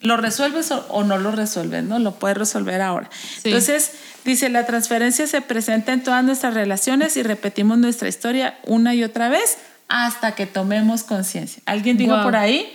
[0.00, 2.00] lo resuelves o, no lo resuelves, ¿no?
[2.00, 3.08] Lo puedes resolver ahora.
[3.44, 3.92] Entonces,
[4.24, 9.04] dice, la transferencia se presenta en todas nuestras relaciones y repetimos nuestra historia una y
[9.04, 11.62] otra vez hasta que tomemos conciencia.
[11.64, 12.72] ¿Alguien dijo por ahí?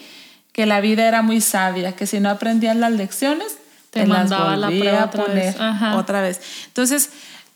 [0.51, 3.57] Que la vida era muy sabia, que si no aprendías las lecciones,
[3.89, 5.55] te, mandaba la prueba otra vez.
[5.95, 6.41] otra vez.
[6.67, 7.09] Entonces,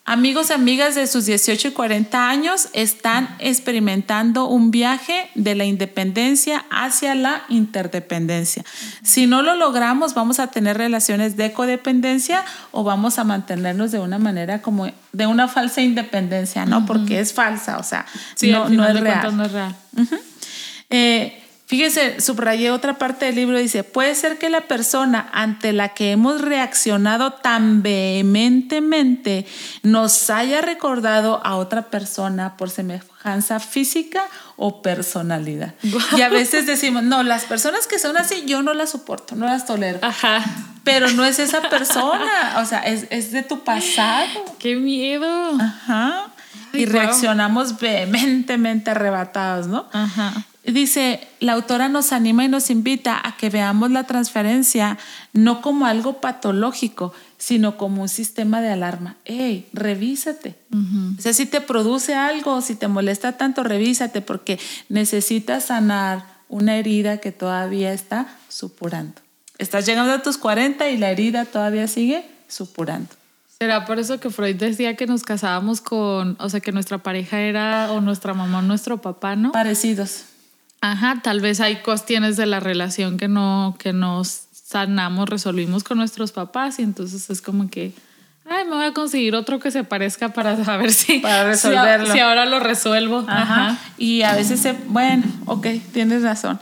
[0.06, 5.66] amigos y amigas de sus 18 y 40 años están experimentando un viaje de la
[5.66, 8.64] independencia hacia la interdependencia.
[9.02, 14.00] Si no lo logramos, vamos a tener relaciones de codependencia o vamos a mantenernos de
[14.00, 16.86] una manera como de una falsa independencia, ¿no?
[16.86, 18.06] Porque es falsa, o sea,
[18.44, 19.36] no, no, es real.
[19.36, 19.76] no, es real.
[21.68, 26.12] Fíjese, subrayé otra parte del libro, dice, puede ser que la persona ante la que
[26.12, 29.48] hemos reaccionado tan vehementemente
[29.82, 34.26] nos haya recordado a otra persona por semejanza física
[34.58, 35.74] o personalidad.
[36.16, 39.48] Y a veces decimos, no, las personas que son así yo no las soporto, no
[39.48, 39.98] las tolero.
[40.04, 40.46] Ajá.
[40.84, 44.46] Pero no es esa persona, o sea, es, es de tu pasado.
[44.60, 45.58] ¡Qué miedo!
[45.60, 46.28] Ajá.
[46.74, 49.88] y reaccionamos vehementemente arrebatados, ¿no?
[49.92, 50.32] Ajá.
[50.66, 54.98] Dice, la autora nos anima y nos invita a que veamos la transferencia
[55.32, 59.18] no como algo patológico, sino como un sistema de alarma.
[59.26, 60.56] ¡Ey, revísate!
[61.18, 64.60] O sea, si te produce algo, si te molesta tanto, revísate porque
[64.90, 69.22] necesitas sanar una herida que todavía está supurando.
[69.58, 73.10] Estás llegando a tus 40 y la herida todavía sigue supurando.
[73.58, 77.40] ¿Será por eso que Freud decía que nos casábamos con, o sea, que nuestra pareja
[77.40, 79.52] era o nuestra mamá o nuestro papá, ¿no?
[79.54, 80.26] Parecidos.
[80.82, 85.98] Ajá, tal vez hay cuestiones de la relación que no, que nos sanamos, resolvimos con
[85.98, 87.94] nuestros papás y entonces es como que,
[88.50, 92.12] ay, me voy a conseguir otro que se parezca para saber si, para resolverlo.
[92.12, 93.26] Si, ahora lo resuelvo.
[93.28, 93.78] Ajá.
[93.98, 96.60] Y a veces, se, bueno, ok, tienes razón.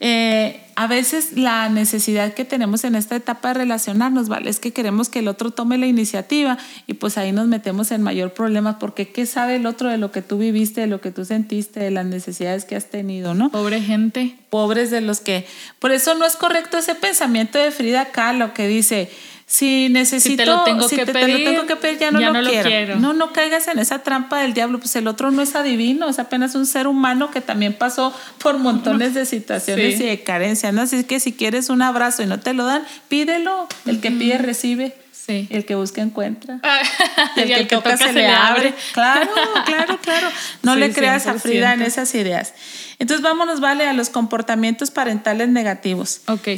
[0.00, 4.50] Eh, a veces la necesidad que tenemos en esta etapa de relacionarnos, ¿vale?
[4.50, 8.02] Es que queremos que el otro tome la iniciativa y pues ahí nos metemos en
[8.02, 11.10] mayor problema porque ¿qué sabe el otro de lo que tú viviste, de lo que
[11.10, 13.50] tú sentiste, de las necesidades que has tenido, ¿no?
[13.50, 14.36] Pobre gente.
[14.50, 15.46] Pobres de los que...
[15.78, 19.10] Por eso no es correcto ese pensamiento de Frida Kahlo que dice
[19.48, 22.96] si necesito, si te lo tengo, que, pedir, ya no, lo, quiero.
[22.96, 26.18] No, no caigas en esa trampa del diablo, pues el otro no es adivino, es
[26.18, 30.82] apenas un ser humano que también pasó por montones de situaciones y de carencia, ¿no?
[30.82, 34.38] Así que si quieres un abrazo y no te lo dan, pídelo, el que pide
[34.38, 34.96] recibe.
[35.12, 35.48] Sí.
[35.50, 36.60] El que busca encuentra.
[36.62, 36.82] Ah,
[37.36, 38.74] el, que, toca, se, le abre.
[38.92, 39.28] Claro,
[39.66, 40.28] claro, claro.
[40.62, 42.52] No le creas a Frida en esas ideas.
[43.00, 46.20] Entonces vámonos, vale, a los comportamientos parentales negativos.
[46.28, 46.48] Ok.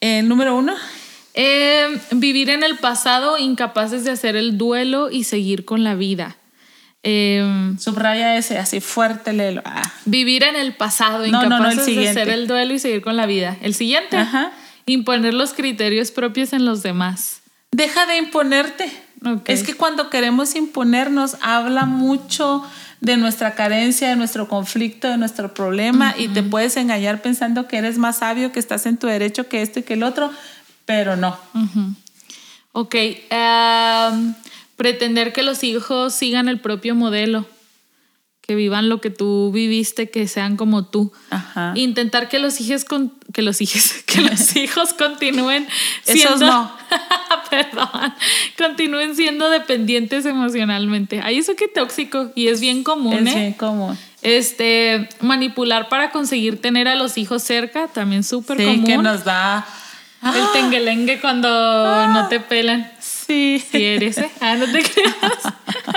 [0.00, 0.74] Eh, número uno,
[1.34, 6.36] eh, vivir en el pasado, incapaces de hacer el duelo y seguir con la vida.
[7.02, 9.60] Eh, Subraya ese, así fuerte, léelo.
[9.64, 9.82] Ah.
[10.06, 13.58] Vivir en el pasado, incapaces de hacer el duelo y seguir con la vida.
[13.60, 14.16] El siguiente,
[14.86, 17.42] imponer los criterios propios en los demás.
[17.72, 18.90] Deja de imponerte.
[19.46, 22.62] Es que cuando queremos imponernos, habla mucho
[23.00, 27.76] de nuestra carencia, de nuestro conflicto, de nuestro problema y te puedes engañar pensando que
[27.76, 30.30] eres más sabio, que estás en tu derecho que esto y que el otro,
[30.84, 31.38] pero no.
[32.72, 32.94] Ok.
[33.30, 34.34] Em,
[34.76, 37.46] pretender que los hijos sigan el propio modelo.
[38.46, 41.10] que vivan lo que tú viviste, que sean como tú.
[41.30, 41.72] Ajá.
[41.76, 45.66] Intentar que los hijos con, que los hijos que los hijos continúen
[46.02, 46.70] siendo Esos no.
[47.50, 47.88] perdón,
[48.58, 51.22] continúen siendo dependientes emocionalmente.
[51.24, 53.38] Ay, eso qué tóxico y es bien común, Es ¿eh?
[53.38, 53.96] bien común.
[54.20, 58.84] Este, manipular para conseguir tener a los hijos cerca, también súper Sí, común.
[58.84, 59.66] que nos da.
[60.24, 61.48] El tenguelengue cuando
[62.08, 62.90] no te pelan.
[63.00, 63.62] Sí.
[63.70, 64.30] Si eres, ¿eh?
[64.40, 65.54] Ah, no te creas.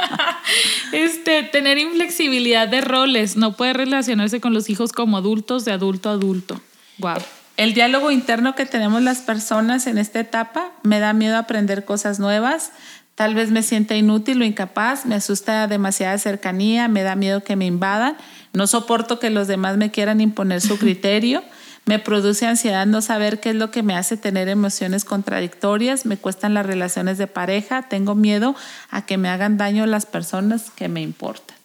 [0.91, 3.37] este, tener inflexibilidad de roles.
[3.37, 6.61] No puede relacionarse con los hijos como adultos de adulto a adulto.
[6.99, 7.17] Wow.
[7.57, 12.19] El diálogo interno que tenemos las personas en esta etapa me da miedo aprender cosas
[12.19, 12.71] nuevas.
[13.15, 17.55] Tal vez me sienta inútil o incapaz, me asusta demasiada cercanía, me da miedo que
[17.55, 18.15] me invadan,
[18.53, 21.43] no soporto que los demás me quieran imponer su criterio,
[21.87, 26.17] me produce ansiedad no saber qué es lo que me hace tener emociones contradictorias, me
[26.17, 28.55] cuestan las relaciones de pareja, tengo miedo
[28.91, 31.55] a que me hagan daño las personas que me importan.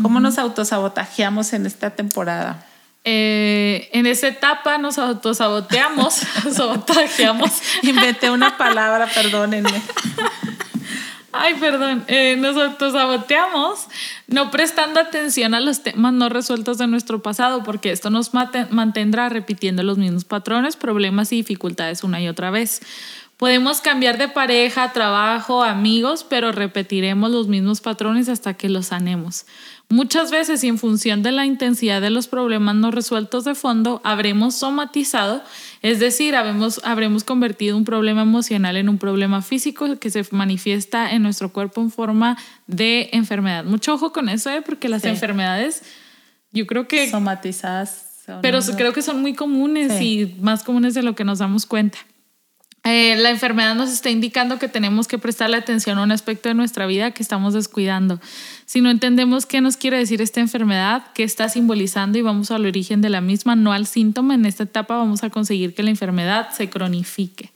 [0.00, 2.64] ¿Cómo nos autosabotajeamos en esta temporada?
[3.04, 6.14] Eh, en esa etapa nos autosaboteamos,
[6.52, 7.50] sabotajeamos.
[7.82, 9.82] Inventé una palabra, perdónenme.
[11.38, 12.04] Ay, perdón.
[12.08, 13.86] Eh, nos autosaboteamos
[14.26, 19.28] no prestando atención a los temas no resueltos de nuestro pasado, porque esto nos mantendrá
[19.28, 22.80] repitiendo los mismos patrones, problemas y dificultades una y otra vez.
[23.36, 29.44] Podemos cambiar de pareja, trabajo, amigos, pero repetiremos los mismos patrones hasta que los sanemos.
[29.90, 34.00] Muchas veces y en función de la intensidad de los problemas no resueltos de fondo,
[34.04, 35.42] habremos somatizado,
[35.82, 41.12] es decir, habremos, habremos convertido un problema emocional en un problema físico que se manifiesta
[41.12, 43.64] en nuestro cuerpo en forma de enfermedad.
[43.64, 44.62] Mucho ojo con eso, ¿eh?
[44.62, 45.08] porque las Sí.
[45.08, 45.82] enfermedades,
[46.52, 48.22] yo creo que somatizadas.
[48.24, 50.20] son pero creo que son muy comunes Sí.
[50.38, 51.98] y más comunes de lo que nos damos cuenta.
[52.88, 56.54] Eh, la enfermedad nos está indicando que tenemos que prestarle atención a un aspecto de
[56.54, 58.20] nuestra vida que estamos descuidando.
[58.64, 62.64] Si no entendemos qué nos quiere decir esta enfermedad, qué está simbolizando y vamos al
[62.64, 65.90] origen de la misma, no al síntoma, en esta etapa vamos a conseguir que la
[65.90, 67.50] enfermedad se cronifique.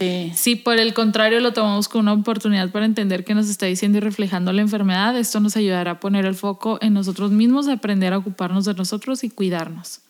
[0.00, 0.32] Sí.
[0.34, 3.98] Si por el contrario lo tomamos como una oportunidad para entender qué nos está diciendo
[3.98, 7.74] y reflejando la enfermedad, esto nos ayudará a poner el foco en nosotros mismos, a
[7.74, 10.00] aprender a ocuparnos de nosotros y cuidarnos.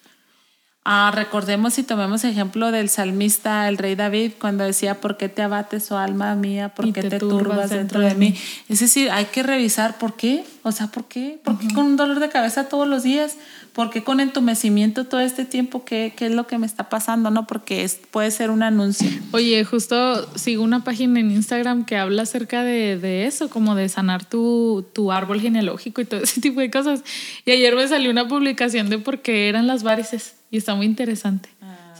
[0.84, 5.40] Ah, recordemos y tomemos ejemplo del salmista, el rey David, cuando decía, ¿por qué te
[5.42, 6.70] abates, oh alma mía?
[6.70, 8.34] ¿Por qué te te, turbas dentro dentro de de mí?
[8.68, 10.44] Es decir, hay que revisar por qué.
[10.64, 11.38] O sea, ¿por qué?
[11.44, 13.36] ¿Por qué con un dolor de cabeza todos los días?
[13.72, 15.84] ¿Por qué con entumecimiento todo este tiempo?
[15.84, 17.30] ¿Qué, qué es lo que me está pasando?
[17.30, 19.08] No, porque es, puede ser un anuncio.
[19.32, 23.88] Oye, justo sigo una página en Instagram que habla acerca de, de eso, como de
[23.88, 27.02] sanar tu, tu árbol genealógico y todo ese tipo de cosas.
[27.46, 30.84] Y ayer me salió una publicación de por qué eran las varices y está muy
[30.84, 31.48] interesante.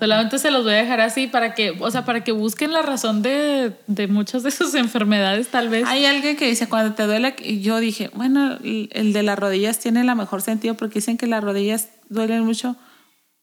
[0.02, 2.82] Solamente se los voy a dejar así para que, o sea, para que busquen la
[2.82, 5.86] razón de, de muchas de sus enfermedades, tal vez.
[5.86, 9.78] Hay alguien que dice, cuando te duele, y yo dije, bueno, el de las rodillas
[9.78, 12.74] tiene la mejor sentido porque dicen que las rodillas duelen mucho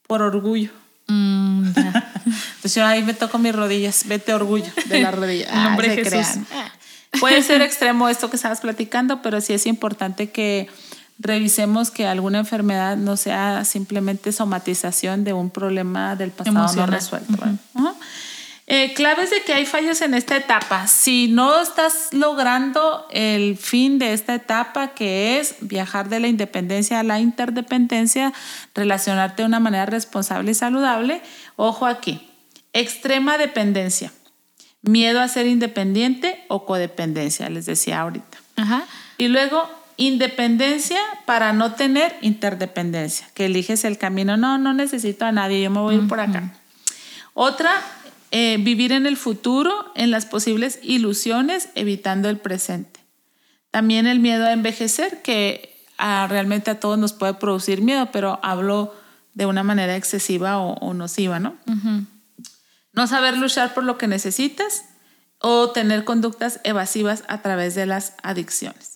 [0.06, 0.68] por orgullo.
[1.06, 1.68] Mm.
[1.76, 5.46] Entonces yo ahí me toco mis rodillas, vete orgullo de la rodilla.
[5.54, 6.44] En nombre Ay, de se Jesús.
[6.46, 6.72] crean.
[7.20, 10.68] Puede ser extremo esto que estabas platicando, pero sí es importante que
[11.20, 16.90] revisemos que alguna enfermedad no sea simplemente somatización de un problema del pasado Emocional.
[16.90, 17.38] no resuelto.
[18.72, 20.86] Eh, claves de que hay fallos en esta etapa.
[20.86, 27.00] Si no estás logrando el fin de esta etapa, que es viajar de la independencia
[27.00, 28.32] a la interdependencia,
[28.72, 31.20] relacionarte de una manera responsable y saludable,
[31.56, 32.30] ojo aquí,
[32.72, 34.12] extrema dependencia,
[34.82, 38.38] miedo a ser independiente o codependencia, les decía ahorita.
[38.54, 38.84] Ajá.
[39.18, 39.68] Y luego,
[40.00, 45.70] independencia para no tener interdependencia, que eliges el camino, no, no necesito a nadie, yo
[45.70, 46.54] me voy a ir por acá.
[47.34, 47.70] Otra,
[48.30, 52.98] eh, vivir en el futuro, en las posibles ilusiones, evitando el presente.
[53.70, 58.40] También el miedo a envejecer, que ah, realmente a todos nos puede producir miedo, pero
[58.42, 58.94] hablo
[59.34, 61.56] de una manera excesiva o, o nociva, ¿no?
[62.94, 64.86] No saber luchar por lo que necesitas
[65.40, 68.89] o tener conductas evasivas a través de las adicciones.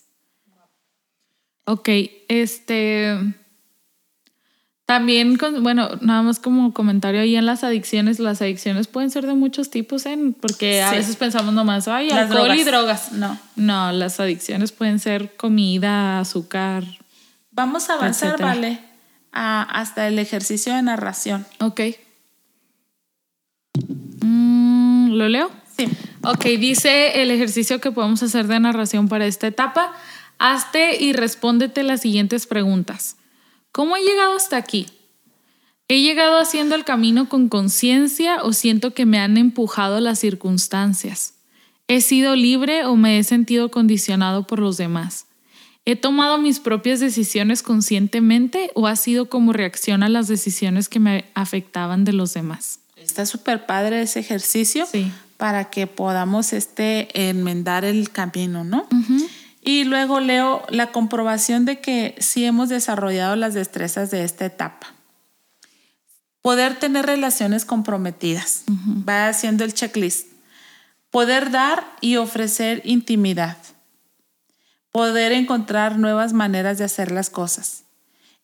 [1.66, 1.88] Ok,
[2.28, 3.16] este.
[4.86, 9.26] También, con- bueno, nada más como comentario ahí en las adicciones, las adicciones pueden ser
[9.26, 10.18] de muchos tipos, ¿eh?
[10.42, 10.96] porque a Sí.
[10.96, 13.10] veces pensamos nomás, ay, Las alcohol y drogas.
[13.10, 13.12] drogas.
[13.12, 13.38] No.
[13.56, 16.84] No, las adicciones pueden ser comida, azúcar.
[17.50, 18.48] Vamos a avanzar, Etcétera.
[18.54, 18.78] vale,
[19.32, 21.46] a- hasta el ejercicio de narración.
[21.60, 21.80] Ok.
[24.20, 25.50] Mm, ¿Lo leo?
[25.76, 25.88] Sí.
[26.24, 29.92] Ok, dice el ejercicio que podemos hacer de narración para esta etapa.
[30.39, 33.16] Hazte y respóndete las siguientes preguntas.
[33.72, 34.87] ¿Cómo he llegado hasta aquí?
[35.89, 41.35] ¿He llegado haciendo el camino con conciencia o siento que me han empujado las circunstancias?
[41.89, 45.26] ¿He sido libre o me he sentido condicionado por los demás?
[45.85, 50.99] ¿He tomado mis propias decisiones conscientemente o ha sido como reacción a las decisiones que
[50.99, 52.80] me afectaban de los demás?
[52.97, 54.87] Está súper padre ese ejercicio
[55.37, 58.87] para que podamos este, enmendar el camino, ¿no?
[59.64, 64.94] Y luego leo la comprobación de que sí hemos desarrollado las destrezas de esta etapa.
[66.42, 68.64] Poder tener relaciones comprometidas.
[69.08, 70.28] Va haciendo el checklist.
[71.10, 73.56] Poder dar y ofrecer intimidad
[74.94, 77.82] poder encontrar nuevas maneras de hacer las cosas,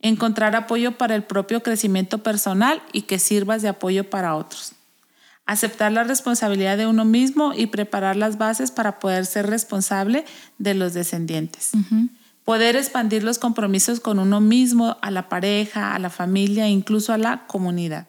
[0.01, 4.73] encontrar apoyo para el propio crecimiento personal y que sirvas de apoyo para otros,
[5.47, 10.25] aceptar la responsabilidad de uno mismo y preparar las bases para poder ser responsable
[10.59, 11.73] de los descendientes.
[12.45, 17.13] Poder expandir los compromisos con uno mismo, a la pareja, a la familia e incluso
[17.13, 18.09] a la comunidad.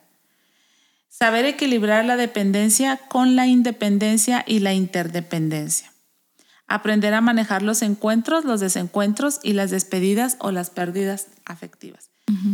[1.10, 5.92] Saber equilibrar la dependencia con la independencia y la interdependencia
[6.72, 12.10] aprender a manejar los encuentros, los desencuentros y las despedidas o las pérdidas afectivas.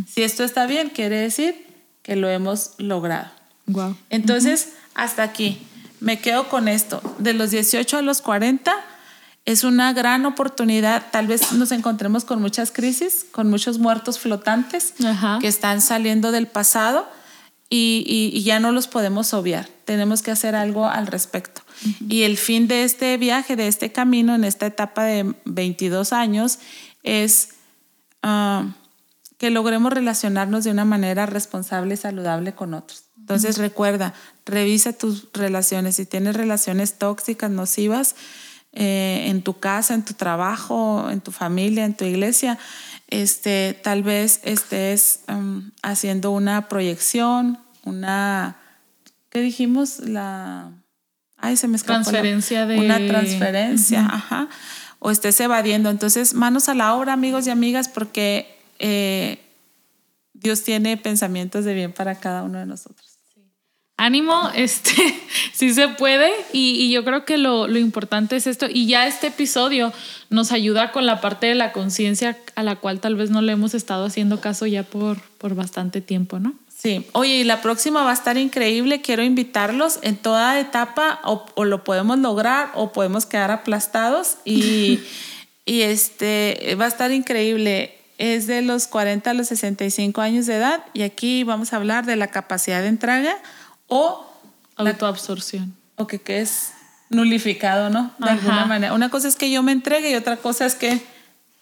[0.08, 1.56] Si esto está bien, quiere decir
[2.02, 3.30] que lo hemos logrado.
[3.68, 3.96] Wow.
[4.10, 5.62] Entonces, hasta aquí.
[6.00, 7.02] Me quedo con esto.
[7.20, 8.74] De los 18 a los 40
[9.46, 11.06] es una gran oportunidad.
[11.12, 14.94] Tal vez nos encontremos con muchas crisis, con muchos muertos flotantes
[15.40, 17.08] que están saliendo del pasado
[17.70, 18.04] y,
[18.34, 19.68] y ya no los podemos obviar.
[19.86, 21.62] Tenemos que hacer algo al respecto.
[22.08, 26.60] Y el fin de este viaje, de este camino, en esta etapa de 22 años,
[27.04, 27.50] es
[28.24, 28.66] ah,
[29.38, 33.04] que logremos relacionarnos de una manera responsable y saludable con otros.
[33.18, 34.14] Entonces recuerda,
[34.46, 35.98] revisa tus relaciones.
[35.98, 38.16] Si tienes relaciones tóxicas, nocivas,
[38.74, 42.58] eh, en tu casa, en tu trabajo, en tu familia, en tu iglesia,
[43.08, 48.58] este, tal vez estés um, haciendo una proyección, una,
[49.30, 50.00] ¿qué dijimos?
[50.00, 50.72] La
[51.38, 52.02] ay, se me escapó.
[52.02, 52.80] Transferencia de...
[52.80, 54.48] Una transferencia, ajá.
[55.00, 55.90] O estés evadiendo.
[55.90, 59.40] Entonces, manos a la obra, amigos y amigas, porque eh,
[60.34, 63.18] Dios tiene pensamientos de bien para cada uno de nosotros.
[64.00, 64.92] Ánimo, este,
[65.54, 69.08] sí se puede y, y yo creo que lo, lo, importante es esto y ya
[69.08, 69.92] este episodio
[70.30, 73.54] nos ayuda con la parte de la conciencia a la cual tal vez no le
[73.54, 76.54] hemos estado haciendo caso ya por, por bastante tiempo, ¿no?
[76.78, 79.02] Sí, oye, y la próxima va a estar increíble.
[79.02, 84.38] Quiero invitarlos en toda etapa, o, lo podemos lograr o podemos quedar aplastados.
[84.46, 85.00] Y,
[85.66, 87.97] y este va a estar increíble.
[88.18, 90.84] Es de los 40 a los 65 años de edad.
[90.94, 93.38] Y aquí vamos a hablar de la capacidad de entrega
[93.88, 94.26] o
[94.76, 95.76] autoabsorción.
[95.96, 96.74] O que, que es
[97.10, 98.14] nulificado, ¿no?
[98.20, 98.94] De alguna manera.
[98.94, 101.02] Una cosa es que yo me entregue y otra cosa es que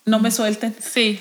[0.06, 0.76] no me suelten.
[0.80, 1.20] Sí,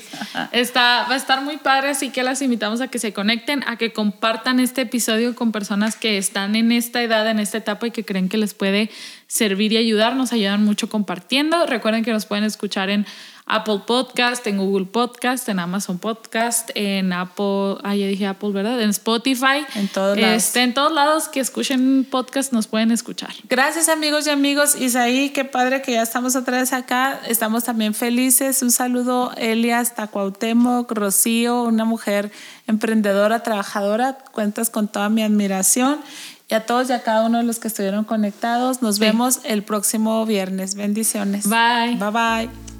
[0.53, 3.77] está, va a estar muy padre, así que las invitamos a que se conecten, a
[3.77, 7.93] que compartan este episodio con personas que están en esta edad, en esta etapa y
[7.93, 8.91] que creen que les puede
[9.27, 10.17] servir y ayudar.
[10.17, 11.65] Nos ayudan mucho compartiendo.
[11.65, 13.07] Recuerden que nos pueden escuchar en
[13.47, 18.81] Apple Podcast, en Google Podcast, en Amazon Podcast, en Apple, ah, ya dije Apple, ¿verdad?
[18.81, 19.67] En Spotify.
[19.75, 20.37] En todos lados.
[20.37, 23.35] Este, en todos lados que escuchen podcast nos pueden escuchar.
[23.49, 24.77] Gracias amigos y amigos.
[24.81, 27.21] Isaí, qué padre que ya estamos otra vez acá.
[27.29, 28.63] Estamos también felices.
[28.63, 32.33] Un saludo, Elias, Tacuautemoc, Rocío, una mujer
[32.67, 34.17] emprendedora, trabajadora.
[34.33, 36.01] Cuentas con toda mi admiración
[36.49, 38.81] y a todos y a cada uno de los que estuvieron conectados.
[38.81, 40.77] Nos vemos el próximo viernes.
[40.77, 41.47] Bendiciones.
[41.47, 41.97] Bye.
[41.97, 42.74] Bye bye.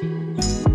[0.00, 0.67] Música